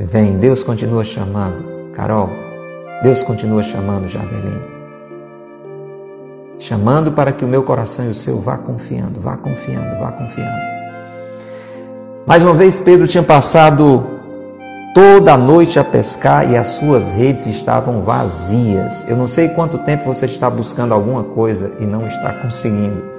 [0.04, 2.30] Vem, Deus continua chamando, Carol,
[3.02, 4.74] Deus continua chamando, Jardelino
[6.58, 10.74] chamando para que o meu coração e o seu vá confiando, vá confiando, vá confiando.
[12.26, 14.06] Mais uma vez, Pedro tinha passado
[14.94, 19.06] toda a noite a pescar e as suas redes estavam vazias.
[19.08, 23.12] Eu não sei quanto tempo você está buscando alguma coisa e não está conseguindo.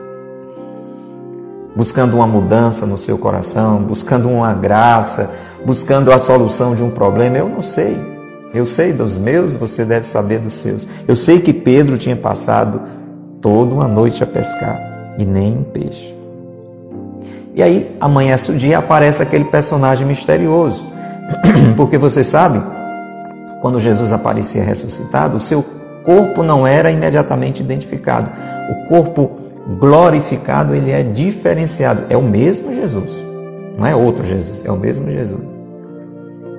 [1.76, 5.30] Buscando uma mudança no seu coração, buscando uma graça,
[5.66, 7.98] buscando a solução de um problema, eu não sei.
[8.54, 10.88] Eu sei dos meus, você deve saber dos seus.
[11.08, 12.82] Eu sei que Pedro tinha passado
[13.42, 14.80] toda uma noite a pescar
[15.18, 16.16] e nem um peixe.
[17.54, 20.86] E aí amanhece o dia aparece aquele personagem misterioso.
[21.76, 22.62] Porque você sabe,
[23.62, 25.66] quando Jesus aparecia ressuscitado, o seu
[26.04, 28.30] corpo não era imediatamente identificado.
[28.70, 29.32] O corpo
[29.80, 32.04] glorificado, ele é diferenciado.
[32.10, 33.24] É o mesmo Jesus.
[33.78, 35.54] Não é outro Jesus, é o mesmo Jesus.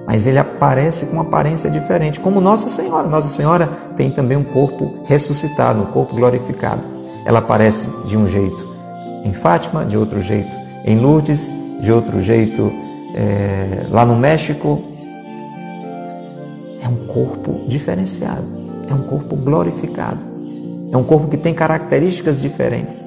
[0.07, 3.09] mas ele aparece com uma aparência diferente, como Nossa Senhora.
[3.09, 6.87] Nossa Senhora tem também um corpo ressuscitado, um corpo glorificado.
[7.25, 8.69] Ela aparece de um jeito
[9.25, 11.51] em Fátima, de outro jeito em Lourdes,
[11.81, 12.73] de outro jeito
[13.17, 14.81] é, lá no México.
[16.81, 18.47] É um corpo diferenciado,
[18.89, 20.25] é um corpo glorificado,
[20.93, 23.05] é um corpo que tem características diferentes.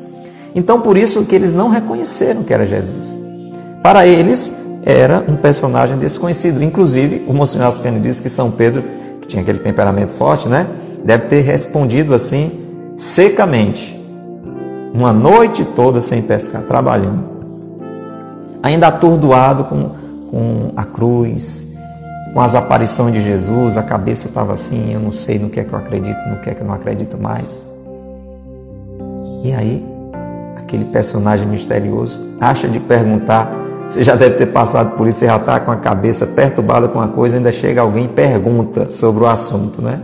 [0.54, 3.18] Então, por isso que eles não reconheceram que era Jesus.
[3.82, 4.54] Para eles,
[4.84, 6.64] era um personagem desconhecido.
[6.64, 8.84] Inclusive, o Monsenhor Ascani disse que São Pedro,
[9.22, 10.68] que tinha aquele temperamento forte, né?
[11.04, 12.52] Deve ter respondido assim,
[12.98, 13.98] secamente,
[14.94, 17.24] uma noite toda sem pescar, trabalhando.
[18.62, 19.92] Ainda atordoado com,
[20.30, 21.68] com a cruz,
[22.34, 25.64] com as aparições de Jesus, a cabeça estava assim, eu não sei no que é
[25.64, 27.64] que eu acredito, no que é que eu não acredito mais.
[29.44, 29.86] E aí,
[30.58, 33.52] aquele personagem misterioso acha de perguntar,
[33.90, 37.00] você já deve ter passado por isso, você já está com a cabeça perturbada com
[37.00, 40.00] uma coisa, ainda chega alguém e pergunta sobre o assunto, né?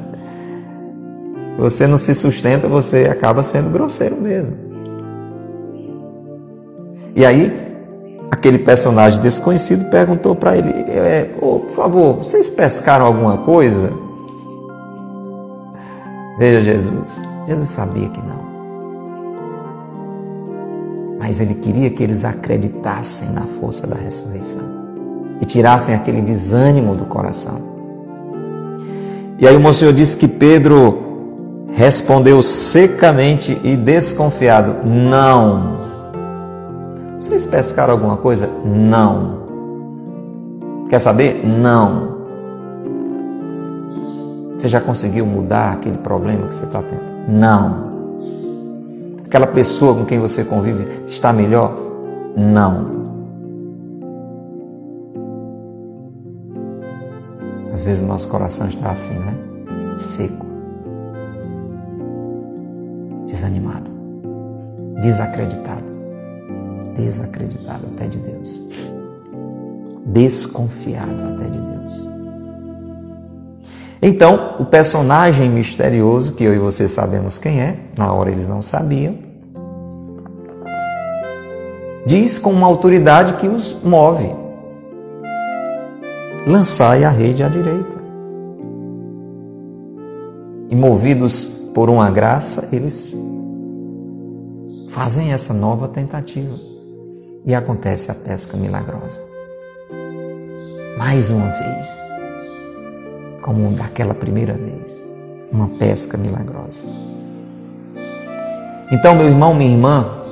[1.45, 4.57] Se você não se sustenta, você acaba sendo grosseiro mesmo.
[7.15, 7.53] E aí,
[8.31, 10.73] aquele personagem desconhecido perguntou para ele:
[11.39, 13.93] oh, por favor, vocês pescaram alguma coisa?
[16.39, 17.21] Veja Jesus.
[17.47, 18.44] Jesus sabia que não.
[21.25, 24.61] Mas ele queria que eles acreditassem na força da ressurreição
[25.41, 27.59] e tirassem aquele desânimo do coração.
[29.39, 35.79] E aí o Monsenhor disse que Pedro respondeu secamente e desconfiado: Não.
[37.19, 38.47] Vocês pescaram alguma coisa?
[38.63, 39.39] Não.
[40.87, 41.43] Quer saber?
[41.43, 42.19] Não.
[44.55, 47.27] Você já conseguiu mudar aquele problema que você está tendo?
[47.27, 47.94] Não.
[49.35, 51.77] Aquela pessoa com quem você convive está melhor?
[52.37, 53.03] Não.
[57.69, 59.35] Às vezes o nosso coração está assim, né?
[59.97, 60.45] Seco.
[63.25, 63.91] Desanimado.
[65.01, 65.93] Desacreditado
[66.95, 68.61] desacreditado até de Deus,
[70.05, 72.07] desconfiado até de Deus.
[74.01, 78.61] Então, o personagem misterioso, que eu e você sabemos quem é, na hora eles não
[78.61, 79.24] sabiam,
[82.05, 84.29] diz com uma autoridade que os move:
[86.45, 87.95] lançai a rede à direita.
[90.69, 93.15] E movidos por uma graça, eles
[94.89, 96.55] fazem essa nova tentativa
[97.45, 99.21] e acontece a pesca milagrosa.
[100.97, 101.87] Mais uma vez,
[103.41, 105.13] como daquela primeira vez,
[105.51, 106.85] uma pesca milagrosa.
[108.91, 110.24] Então, meu irmão, minha irmã,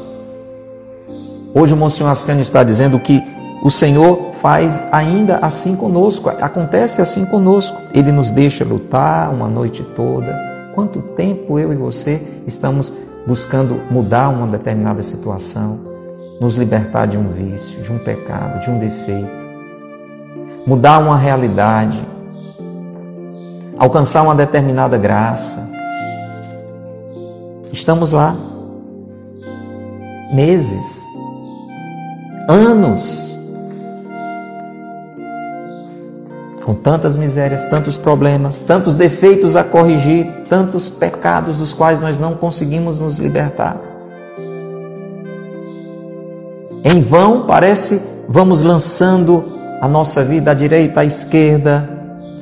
[1.54, 3.24] hoje o Monsenhor Ascani está dizendo que
[3.64, 7.82] o Senhor faz ainda assim conosco, acontece assim conosco.
[7.94, 10.38] Ele nos deixa lutar uma noite toda.
[10.76, 12.92] Quanto tempo eu e você estamos
[13.26, 15.94] buscando mudar uma determinada situação?
[16.44, 19.48] nos libertar de um vício, de um pecado, de um defeito,
[20.68, 22.06] mudar uma realidade,
[23.78, 25.70] alcançar uma determinada graça.
[27.72, 28.36] Estamos lá,
[30.34, 31.04] meses,
[32.48, 33.34] anos,
[36.64, 42.36] com tantas misérias, tantos problemas, tantos defeitos a corrigir, tantos pecados dos quais nós não
[42.36, 43.80] conseguimos nos libertar.
[46.84, 49.44] Em vão, parece, vamos lançando
[49.82, 51.90] a nossa vida à direita, à esquerda.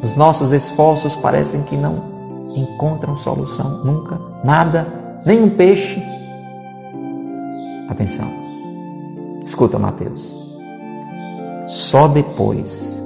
[0.04, 2.12] Os nossos esforços parecem que não
[2.56, 4.88] encontram solução, nunca, nada,
[5.26, 6.02] nem um peixe.
[7.88, 8.41] Atenção,
[9.46, 10.34] escuta, Mateus.
[11.68, 13.04] Só depois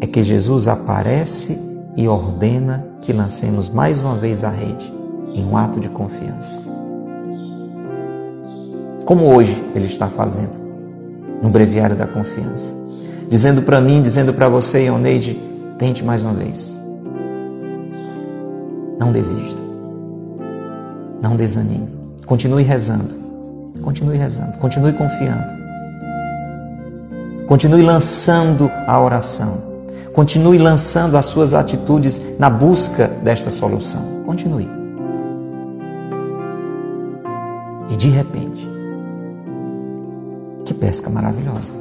[0.00, 1.58] é que Jesus aparece
[1.96, 4.92] e ordena que lancemos mais uma vez a rede
[5.34, 6.68] em um ato de confiança
[9.08, 10.58] como hoje ele está fazendo
[11.42, 12.76] no breviário da confiança.
[13.26, 15.40] Dizendo para mim, dizendo para você, Ioneide,
[15.78, 16.78] tente mais uma vez.
[18.98, 19.62] Não desista.
[21.22, 21.88] Não desanime.
[22.26, 23.27] Continue rezando.
[23.82, 24.58] Continue rezando.
[24.58, 25.56] Continue confiando.
[27.46, 29.68] Continue lançando a oração.
[30.12, 34.02] Continue lançando as suas atitudes na busca desta solução.
[34.26, 34.68] Continue.
[37.90, 38.68] E de repente,
[40.64, 41.72] que pesca maravilhosa.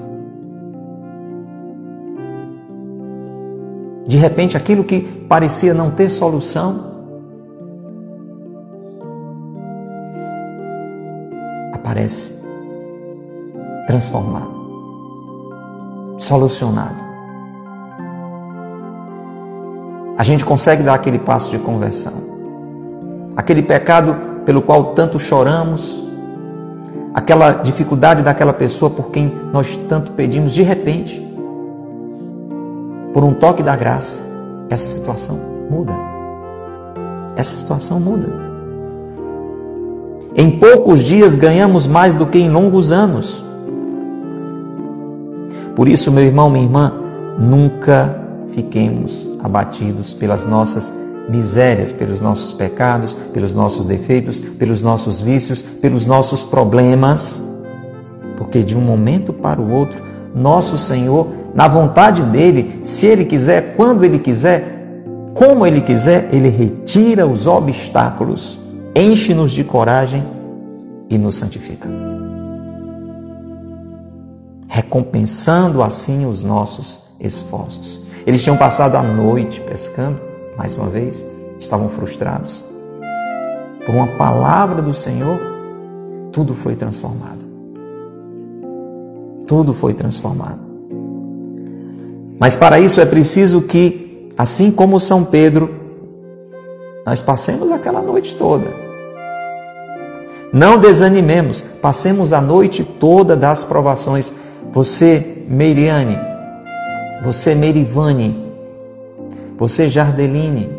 [4.08, 6.97] De repente, aquilo que parecia não ter solução,
[13.88, 14.58] transformado.
[16.18, 17.04] solucionado.
[20.18, 22.14] A gente consegue dar aquele passo de conversão.
[23.36, 26.04] Aquele pecado pelo qual tanto choramos,
[27.14, 31.24] aquela dificuldade daquela pessoa por quem nós tanto pedimos, de repente,
[33.14, 34.26] por um toque da graça,
[34.70, 35.40] essa situação
[35.70, 35.94] muda.
[37.36, 38.47] Essa situação muda.
[40.40, 43.44] Em poucos dias ganhamos mais do que em longos anos.
[45.76, 46.94] Por isso, meu irmão, minha irmã,
[47.40, 48.16] nunca
[48.50, 50.94] fiquemos abatidos pelas nossas
[51.28, 57.44] misérias, pelos nossos pecados, pelos nossos defeitos, pelos nossos vícios, pelos nossos problemas,
[58.38, 60.04] porque de um momento para o outro,
[60.36, 64.94] nosso Senhor, na vontade dele, se ele quiser, quando ele quiser,
[65.34, 68.60] como ele quiser, ele retira os obstáculos,
[68.98, 70.26] enche-nos de coragem
[71.10, 71.88] e nos santifica.
[74.68, 78.02] Recompensando assim os nossos esforços.
[78.26, 80.22] Eles tinham passado a noite pescando,
[80.58, 81.24] mais uma vez,
[81.60, 82.64] estavam frustrados.
[83.86, 85.40] Por uma palavra do Senhor,
[86.32, 87.46] tudo foi transformado.
[89.48, 90.60] Tudo foi transformado.
[92.40, 95.74] Mas para isso é preciso que, assim como São Pedro,
[97.06, 98.87] nós passemos aquela noite toda.
[100.52, 104.34] Não desanimemos, passemos a noite toda das provações.
[104.72, 106.18] Você, Meiriane,
[107.24, 108.54] você, Merivane,
[109.58, 110.70] você, Jardeline,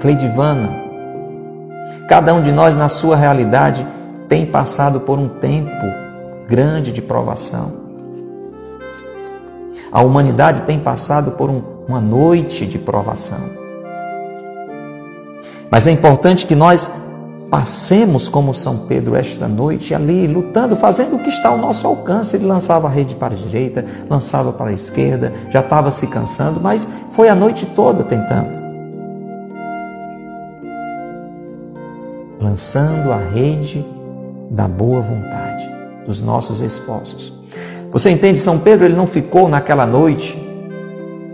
[0.00, 0.70] Cleidivana,
[2.08, 3.86] cada um de nós na sua realidade
[4.28, 5.86] tem passado por um tempo
[6.48, 7.82] grande de provação.
[9.90, 13.40] A humanidade tem passado por um, uma noite de provação.
[15.70, 16.90] Mas é importante que nós
[17.52, 22.34] Passemos como São Pedro esta noite ali, lutando, fazendo o que está ao nosso alcance.
[22.34, 26.58] Ele lançava a rede para a direita, lançava para a esquerda, já estava se cansando,
[26.58, 28.58] mas foi a noite toda tentando.
[32.40, 33.84] Lançando a rede
[34.50, 35.70] da boa vontade,
[36.06, 37.34] dos nossos esforços.
[37.90, 38.38] Você entende?
[38.38, 40.42] São Pedro ele não ficou naquela noite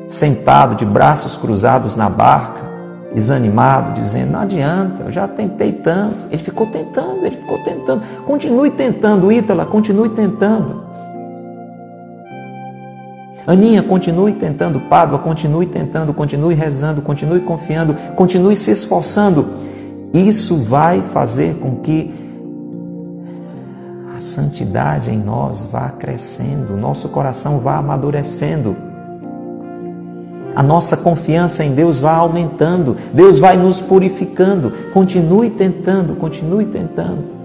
[0.04, 2.67] sentado de braços cruzados na barca,
[3.12, 6.26] desanimado, dizendo: Não adianta, eu já tentei tanto.
[6.30, 8.02] Ele ficou tentando, ele ficou tentando.
[8.24, 10.86] Continue tentando, Ítala, continue tentando.
[13.46, 14.80] Aninha, continue tentando.
[14.80, 19.48] Pádua, continue tentando, continue rezando, continue confiando, continue se esforçando.
[20.12, 22.12] Isso vai fazer com que
[24.14, 28.87] a santidade em nós vá crescendo, nosso coração vá amadurecendo
[30.54, 34.72] a nossa confiança em Deus vai aumentando, Deus vai nos purificando.
[34.92, 37.38] Continue tentando, continue tentando.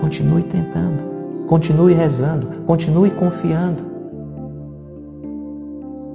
[0.00, 1.02] Continue tentando,
[1.46, 3.82] continue rezando, continue confiando.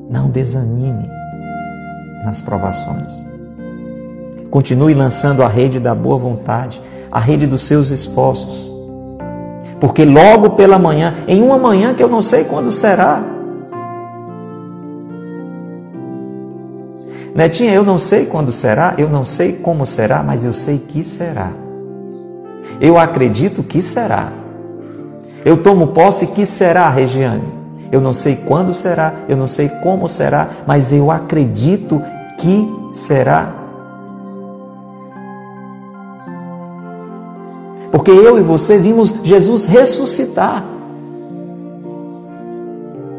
[0.09, 1.09] Não desanime
[2.23, 3.25] nas provações.
[4.49, 6.81] Continue lançando a rede da boa vontade,
[7.11, 8.69] a rede dos seus esforços.
[9.79, 13.23] Porque logo pela manhã, em uma manhã que eu não sei quando será,
[17.36, 21.03] Netinha, eu não sei quando será, eu não sei como será, mas eu sei que
[21.03, 21.51] será.
[22.82, 24.32] Eu acredito que será.
[25.45, 27.43] Eu tomo posse que será, Regiane.
[27.91, 32.01] Eu não sei quando será, eu não sei como será, mas eu acredito
[32.38, 33.53] que será.
[37.91, 40.63] Porque eu e você vimos Jesus ressuscitar.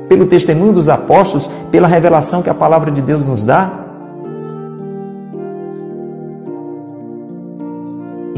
[0.09, 3.90] Pelo testemunho dos apóstolos, pela revelação que a palavra de Deus nos dá.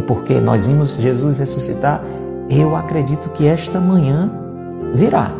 [0.03, 2.03] E porque nós vimos Jesus ressuscitar,
[2.51, 4.33] eu acredito que esta manhã
[4.93, 5.31] virá.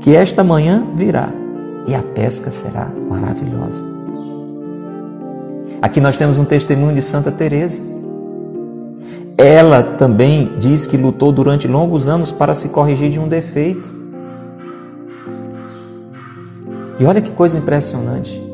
[0.00, 1.32] Que esta manhã virá
[1.86, 3.82] e a pesca será maravilhosa.
[5.80, 7.80] Aqui nós temos um testemunho de Santa Teresa.
[9.38, 13.88] Ela também diz que lutou durante longos anos para se corrigir de um defeito.
[16.98, 18.49] E olha que coisa impressionante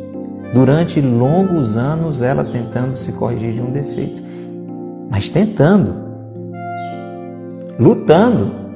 [0.54, 4.22] durante longos anos ela tentando se corrigir de um defeito,
[5.10, 5.94] mas tentando,
[7.78, 8.66] lutando.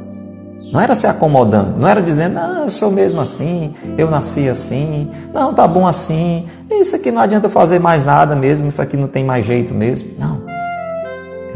[0.73, 5.11] Não era se acomodando, não era dizendo, ah, eu sou mesmo assim, eu nasci assim,
[5.35, 9.09] não, tá bom assim, isso aqui não adianta fazer mais nada mesmo, isso aqui não
[9.09, 10.11] tem mais jeito mesmo.
[10.17, 10.41] Não.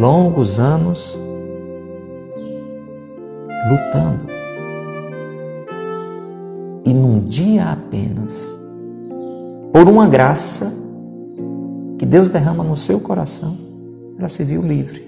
[0.01, 1.17] Longos anos
[3.69, 4.27] lutando.
[6.85, 8.59] E num dia apenas,
[9.75, 10.73] por uma graça
[11.99, 13.59] que Deus derrama no seu coração,
[14.17, 15.03] ela se viu livre.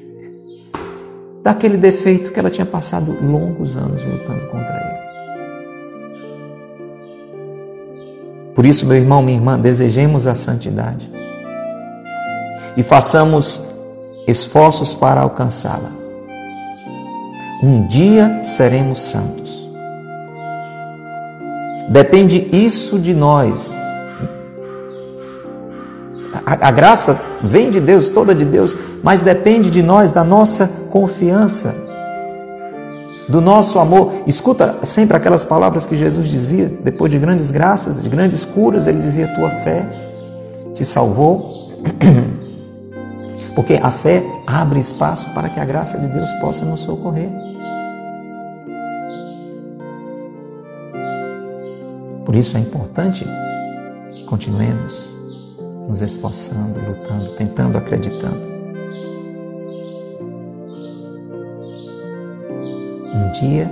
[1.40, 4.98] daquele defeito que ela tinha passado longos anos lutando contra ele.
[8.56, 11.08] Por isso, meu irmão, minha irmã, desejemos a santidade
[12.76, 13.62] e façamos
[14.26, 15.92] esforços para alcançá-la.
[17.62, 19.70] Um dia seremos santos.
[21.88, 23.80] Depende isso de nós.
[26.46, 30.70] A, a, graça vem de Deus, toda de Deus, mas depende de nós, da nossa
[30.90, 31.86] confiança
[33.28, 34.12] do nosso amor.
[34.28, 38.98] Escuta sempre aquelas palavras que Jesus dizia, depois de grandes graças, de grandes curas, ele
[38.98, 39.88] dizia: Tua fé
[40.72, 41.66] te salvou.
[43.56, 47.30] Porque a fé abre espaço para que a graça de Deus possa nos socorrer.
[52.24, 53.26] Por isso é importante
[54.14, 55.15] que continuemos
[55.88, 58.56] nos esforçando, lutando, tentando, acreditando.
[63.16, 63.70] um dia,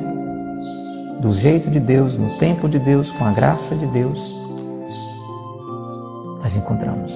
[1.20, 4.34] do jeito de Deus, no tempo de Deus, com a graça de Deus,
[6.42, 7.12] nós encontramos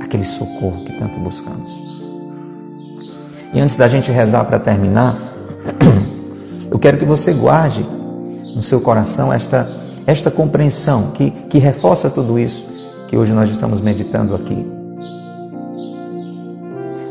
[0.00, 1.78] aquele socorro que tanto buscamos.
[3.52, 5.16] E antes da gente rezar para terminar,
[6.70, 7.86] eu quero que você guarde
[8.54, 9.70] no seu coração esta,
[10.08, 12.66] esta compreensão que, que reforça tudo isso
[13.06, 14.66] que hoje nós estamos meditando aqui.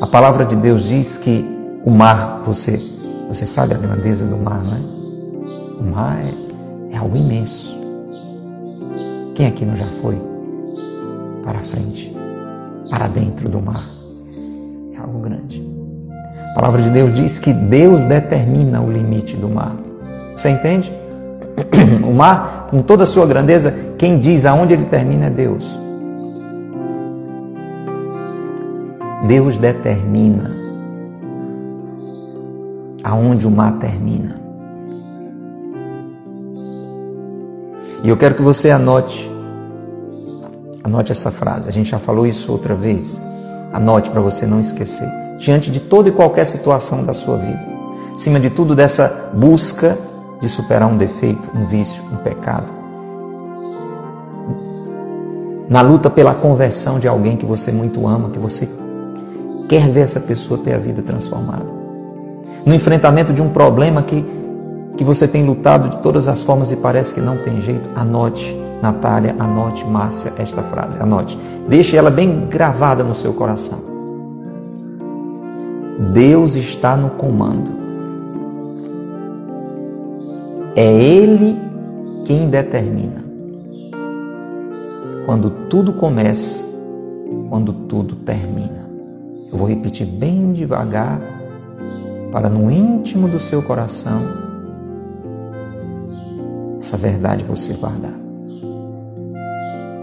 [0.02, 1.46] A palavra de Deus diz que
[1.86, 2.82] o mar, você,
[3.30, 4.80] você sabe a grandeza do mar, não é?
[5.80, 7.80] O mar é, é algo imenso.
[9.36, 10.20] Quem aqui não já foi
[11.44, 12.12] para frente,
[12.90, 13.88] para dentro do mar?
[14.96, 15.64] É algo grande.
[16.52, 19.76] A palavra de Deus diz que Deus determina o limite do mar.
[20.36, 20.92] Você entende?
[22.08, 25.78] O mar, com toda a sua grandeza, quem diz aonde ele termina é Deus.
[29.28, 30.52] Deus determina
[33.04, 34.40] aonde o mar termina.
[38.04, 39.30] E eu quero que você anote,
[40.84, 41.68] anote essa frase.
[41.68, 43.20] A gente já falou isso outra vez.
[43.74, 45.10] Anote para você não esquecer.
[45.40, 47.64] Diante de toda e qualquer situação da sua vida,
[48.16, 49.98] acima de tudo dessa busca
[50.40, 52.72] de superar um defeito, um vício, um pecado,
[55.70, 58.70] na luta pela conversão de alguém que você muito ama, que você
[59.68, 61.78] quer ver essa pessoa ter a vida transformada
[62.68, 64.26] no enfrentamento de um problema que,
[64.98, 68.54] que você tem lutado de todas as formas e parece que não tem jeito, anote,
[68.82, 71.40] Natália, anote, Márcia, esta frase, anote.
[71.70, 73.80] Deixe ela bem gravada no seu coração.
[76.12, 77.87] Deus está no comando.
[80.78, 81.60] É Ele
[82.24, 83.26] quem determina.
[85.26, 86.68] Quando tudo começa,
[87.50, 88.88] quando tudo termina.
[89.52, 91.20] Eu vou repetir bem devagar
[92.32, 94.22] para no íntimo do seu coração
[96.78, 98.14] essa verdade você guardar.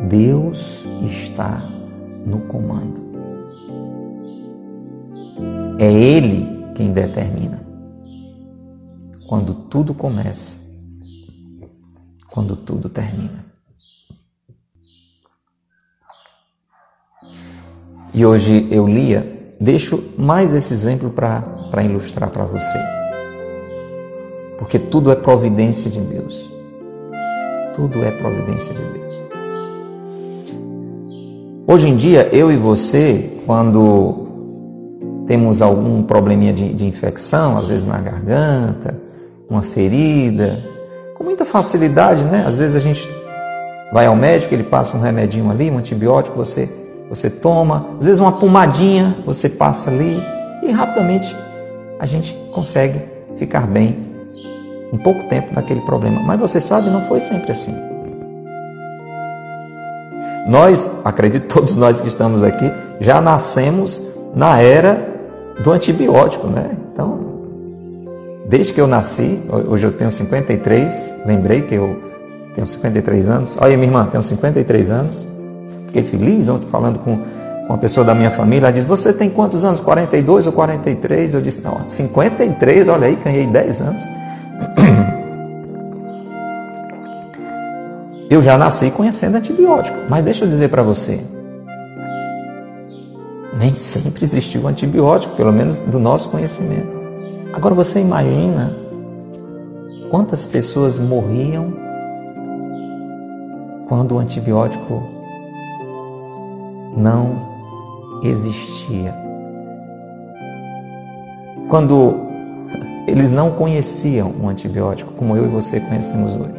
[0.09, 1.63] Deus está
[2.27, 3.01] no comando.
[5.79, 6.45] É Ele
[6.75, 7.63] quem determina.
[9.29, 10.64] Quando tudo começa,
[12.35, 13.45] quando tudo termina.
[18.13, 22.79] E hoje eu lia, deixo mais esse exemplo para ilustrar para você.
[24.59, 26.51] Porque tudo é providência de Deus.
[27.73, 29.23] Tudo é providência de Deus.
[31.69, 37.87] Hoje em dia, eu e você, quando temos algum probleminha de, de infecção, às vezes
[37.87, 39.01] na garganta,
[39.49, 40.74] uma ferida,
[41.15, 42.45] com muita facilidade, né?
[42.47, 43.09] Às vezes a gente
[43.93, 46.69] vai ao médico, ele passa um remedinho ali, um antibiótico, você,
[47.09, 50.21] você toma, às vezes uma pomadinha você passa ali
[50.63, 51.37] e rapidamente
[52.01, 53.01] a gente consegue
[53.37, 54.13] ficar bem
[54.93, 56.21] em pouco tempo naquele problema.
[56.21, 57.75] Mas você sabe, não foi sempre assim.
[60.49, 65.15] Nós, acredito todos nós que estamos aqui, já nascemos na era
[65.63, 66.77] do antibiótico, né?
[66.93, 67.34] Então,
[68.47, 72.01] desde que eu nasci, hoje eu tenho 53, lembrei que eu
[72.55, 73.57] tenho 53 anos.
[73.61, 75.27] Olha, minha irmã, tenho 53 anos.
[75.87, 77.19] Fiquei feliz ontem falando com
[77.69, 79.81] uma pessoa da minha família, ela diz: Você tem quantos anos?
[79.81, 81.35] 42 ou 43?
[81.35, 84.05] Eu disse: Não, 53, olha aí, ganhei 10 anos.
[88.31, 91.21] Eu já nasci conhecendo antibiótico, mas deixa eu dizer para você:
[93.61, 97.04] nem sempre existiu antibiótico, pelo menos do nosso conhecimento.
[97.55, 98.77] Agora você imagina
[100.11, 101.73] quantas pessoas morriam
[103.89, 105.03] quando o antibiótico
[106.97, 107.55] não
[108.23, 109.25] existia.
[111.69, 112.15] quando
[113.07, 116.55] eles não conheciam um antibiótico como eu e você conhecemos hoje.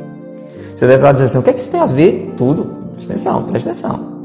[0.76, 2.34] Você deve estar dizendo assim: o que é que isso tem a ver?
[2.38, 2.66] Tudo.
[2.94, 4.16] Presta atenção, presta atenção.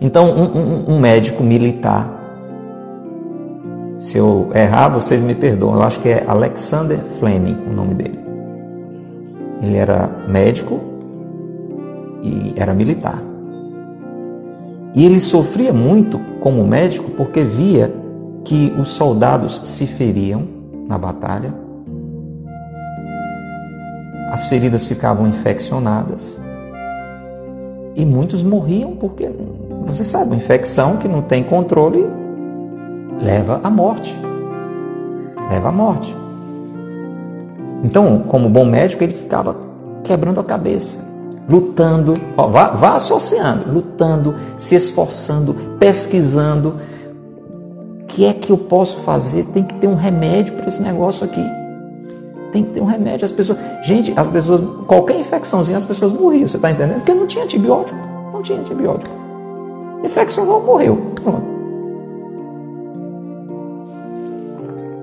[0.00, 2.19] Então, um, um, um médico militar,
[4.00, 8.18] se eu errar, vocês me perdoam, eu acho que é Alexander Fleming o nome dele.
[9.62, 10.80] Ele era médico
[12.22, 13.22] e era militar.
[14.94, 17.92] E ele sofria muito como médico porque via
[18.42, 20.48] que os soldados se feriam
[20.88, 21.52] na batalha,
[24.30, 26.40] as feridas ficavam infeccionadas
[27.94, 29.30] e muitos morriam porque,
[29.84, 32.19] você sabe, uma infecção que não tem controle
[33.20, 34.18] leva à morte.
[35.50, 36.16] Leva à morte.
[37.82, 39.56] Então, como bom médico, ele ficava
[40.04, 41.00] quebrando a cabeça,
[41.48, 46.76] lutando, ó, vá, vá associando, lutando, se esforçando, pesquisando.
[48.02, 49.44] O que é que eu posso fazer?
[49.46, 51.44] Tem que ter um remédio para esse negócio aqui.
[52.52, 53.24] Tem que ter um remédio.
[53.24, 56.96] As pessoas, gente, as pessoas, qualquer infecçãozinha, as pessoas morriam, você está entendendo?
[56.96, 57.98] Porque não tinha antibiótico.
[58.32, 59.14] Não tinha antibiótico.
[60.02, 61.12] Infeccionou, morreu.
[61.22, 61.59] Pronto.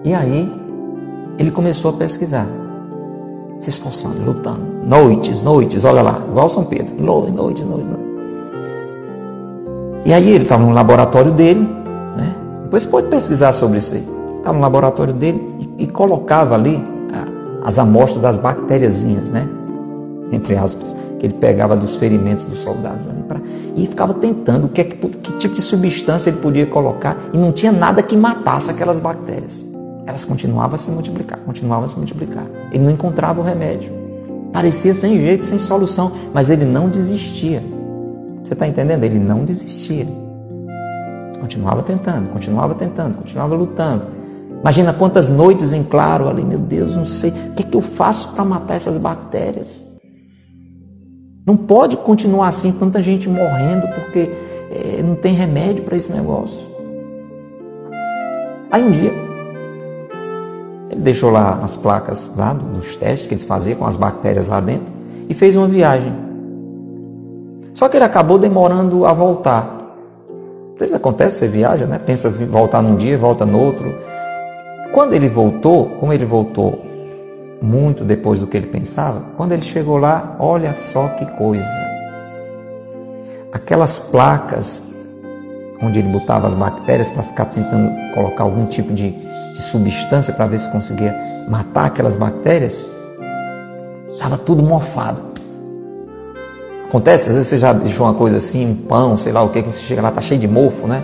[0.04, 0.52] E aí,
[1.38, 2.48] ele começou a pesquisar,
[3.60, 8.08] se esforçando, lutando, noites, noites, olha lá, igual São Pedro, noites, noites, noites.
[10.06, 11.62] E aí ele estava no laboratório dele,
[12.16, 12.36] né?
[12.64, 14.08] depois você pode pesquisar sobre isso aí.
[14.38, 16.82] Estava no laboratório dele e, e colocava ali
[17.68, 19.46] as amostras das bactériazinhas, né?
[20.32, 23.42] Entre aspas, que ele pegava dos ferimentos dos soldados ali pra,
[23.76, 28.02] e ficava tentando que, que tipo de substância ele podia colocar e não tinha nada
[28.02, 29.66] que matasse aquelas bactérias.
[30.08, 32.46] Elas continuavam a se multiplicar, continuavam a se multiplicar.
[32.72, 33.92] Ele não encontrava o remédio.
[34.54, 37.62] Parecia sem jeito, sem solução, mas ele não desistia.
[38.44, 39.04] Você está entendendo?
[39.04, 40.08] Ele não desistia.
[41.40, 44.08] Continuava tentando, continuava tentando, continuava lutando.
[44.62, 47.82] Imagina quantas noites em claro ali, meu Deus, não sei, o que, é que eu
[47.82, 49.84] faço para matar essas bactérias?
[51.46, 54.32] Não pode continuar assim, tanta gente morrendo porque
[54.72, 56.68] é, não tem remédio para esse negócio.
[58.72, 59.14] Aí um dia,
[60.98, 64.60] ele deixou lá as placas lá dos testes que eles faziam com as bactérias lá
[64.60, 64.88] dentro
[65.30, 66.14] e fez uma viagem.
[67.74, 69.76] Só que ele acabou demorando a voltar.
[70.74, 72.00] Às vezes acontece, você viaja, né?
[72.00, 73.96] Pensa voltar num dia, volta no outro.
[74.92, 76.84] Quando ele voltou, como ele voltou
[77.62, 81.68] muito depois do que ele pensava, quando ele chegou lá, olha só que coisa.
[83.52, 84.94] Aquelas placas
[85.82, 89.16] onde ele botava as bactérias para ficar tentando colocar algum tipo de,
[89.58, 91.16] de substância para ver se conseguia
[91.50, 92.86] matar aquelas bactérias,
[94.10, 95.22] estava tudo mofado.
[96.86, 99.62] Acontece, às vezes você já deixou uma coisa assim, um pão, sei lá o que,
[99.64, 101.04] que você chega lá, está cheio de mofo, né?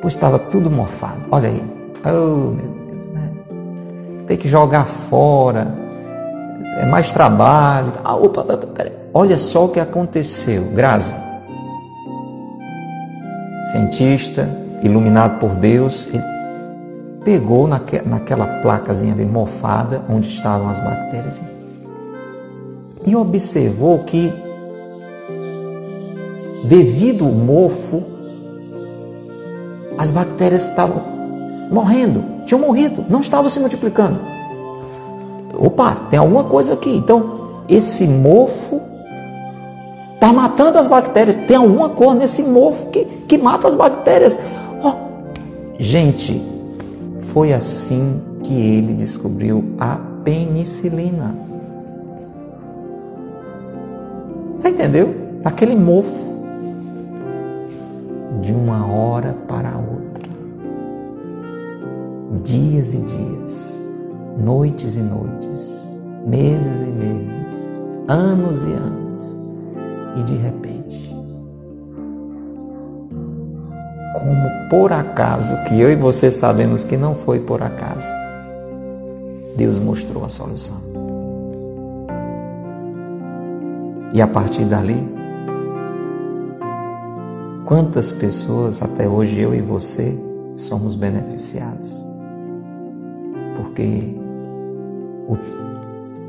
[0.00, 1.22] Pois estava tudo mofado.
[1.32, 1.64] Olha aí.
[2.04, 3.32] Oh, meu Deus, né?
[4.26, 5.74] Tem que jogar fora,
[6.76, 7.92] é mais trabalho.
[8.04, 8.92] Ah, opa, peraí.
[9.12, 10.64] Olha só o que aconteceu.
[10.74, 11.14] Grazi,
[13.72, 14.48] cientista,
[14.82, 16.37] iluminado por Deus, ele
[17.24, 21.40] pegou naque, naquela placazinha ali mofada onde estavam as bactérias
[23.06, 24.32] e observou que,
[26.64, 28.02] devido ao mofo,
[29.96, 31.02] as bactérias estavam
[31.70, 34.20] morrendo, tinham morrido, não estavam se multiplicando.
[35.54, 36.90] Opa, tem alguma coisa aqui.
[36.90, 38.80] Então, esse mofo
[40.14, 41.36] está matando as bactérias.
[41.36, 44.38] Tem alguma coisa nesse mofo que, que mata as bactérias.
[44.82, 44.92] Oh,
[45.78, 46.40] gente,
[47.18, 51.34] foi assim que ele descobriu a penicilina.
[54.58, 55.14] Você entendeu?
[55.44, 56.36] Aquele mofo.
[58.40, 59.98] De uma hora para outra
[62.42, 63.94] dias e dias,
[64.38, 65.96] noites e noites,
[66.26, 67.70] meses e meses,
[68.08, 69.36] anos e anos,
[70.16, 70.57] e de repente,
[74.18, 78.12] como por acaso, que eu e você sabemos que não foi por acaso,
[79.56, 80.76] Deus mostrou a solução.
[84.12, 85.08] E a partir dali,
[87.64, 90.18] quantas pessoas até hoje eu e você
[90.54, 92.08] somos beneficiados?
[93.58, 94.14] porque
[95.26, 95.36] o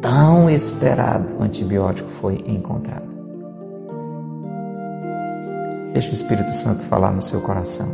[0.01, 3.18] tão esperado antibiótico foi encontrado.
[5.93, 7.87] Deixa o Espírito Santo falar no seu coração.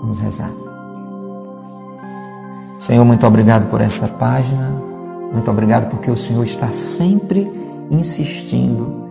[0.00, 0.50] Vamos rezar.
[2.78, 4.70] Senhor, muito obrigado por esta página.
[5.32, 7.48] Muito obrigado porque o Senhor está sempre
[7.90, 9.06] insistindo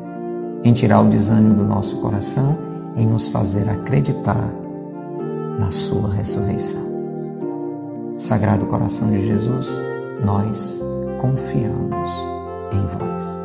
[0.64, 2.58] em tirar o desânimo do nosso coração,
[2.95, 4.49] em nos fazer acreditar
[5.60, 6.82] na sua ressurreição.
[8.18, 9.68] Sagrado coração de Jesus,
[10.24, 10.82] nós
[11.20, 12.10] confiamos
[12.72, 13.44] em vós.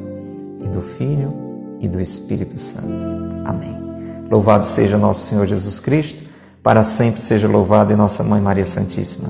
[0.63, 1.33] e do Filho,
[1.79, 3.05] e do Espírito Santo.
[3.45, 3.75] Amém.
[4.29, 6.23] Louvado seja nosso Senhor Jesus Cristo,
[6.63, 9.29] para sempre seja louvado em nossa Mãe Maria Santíssima.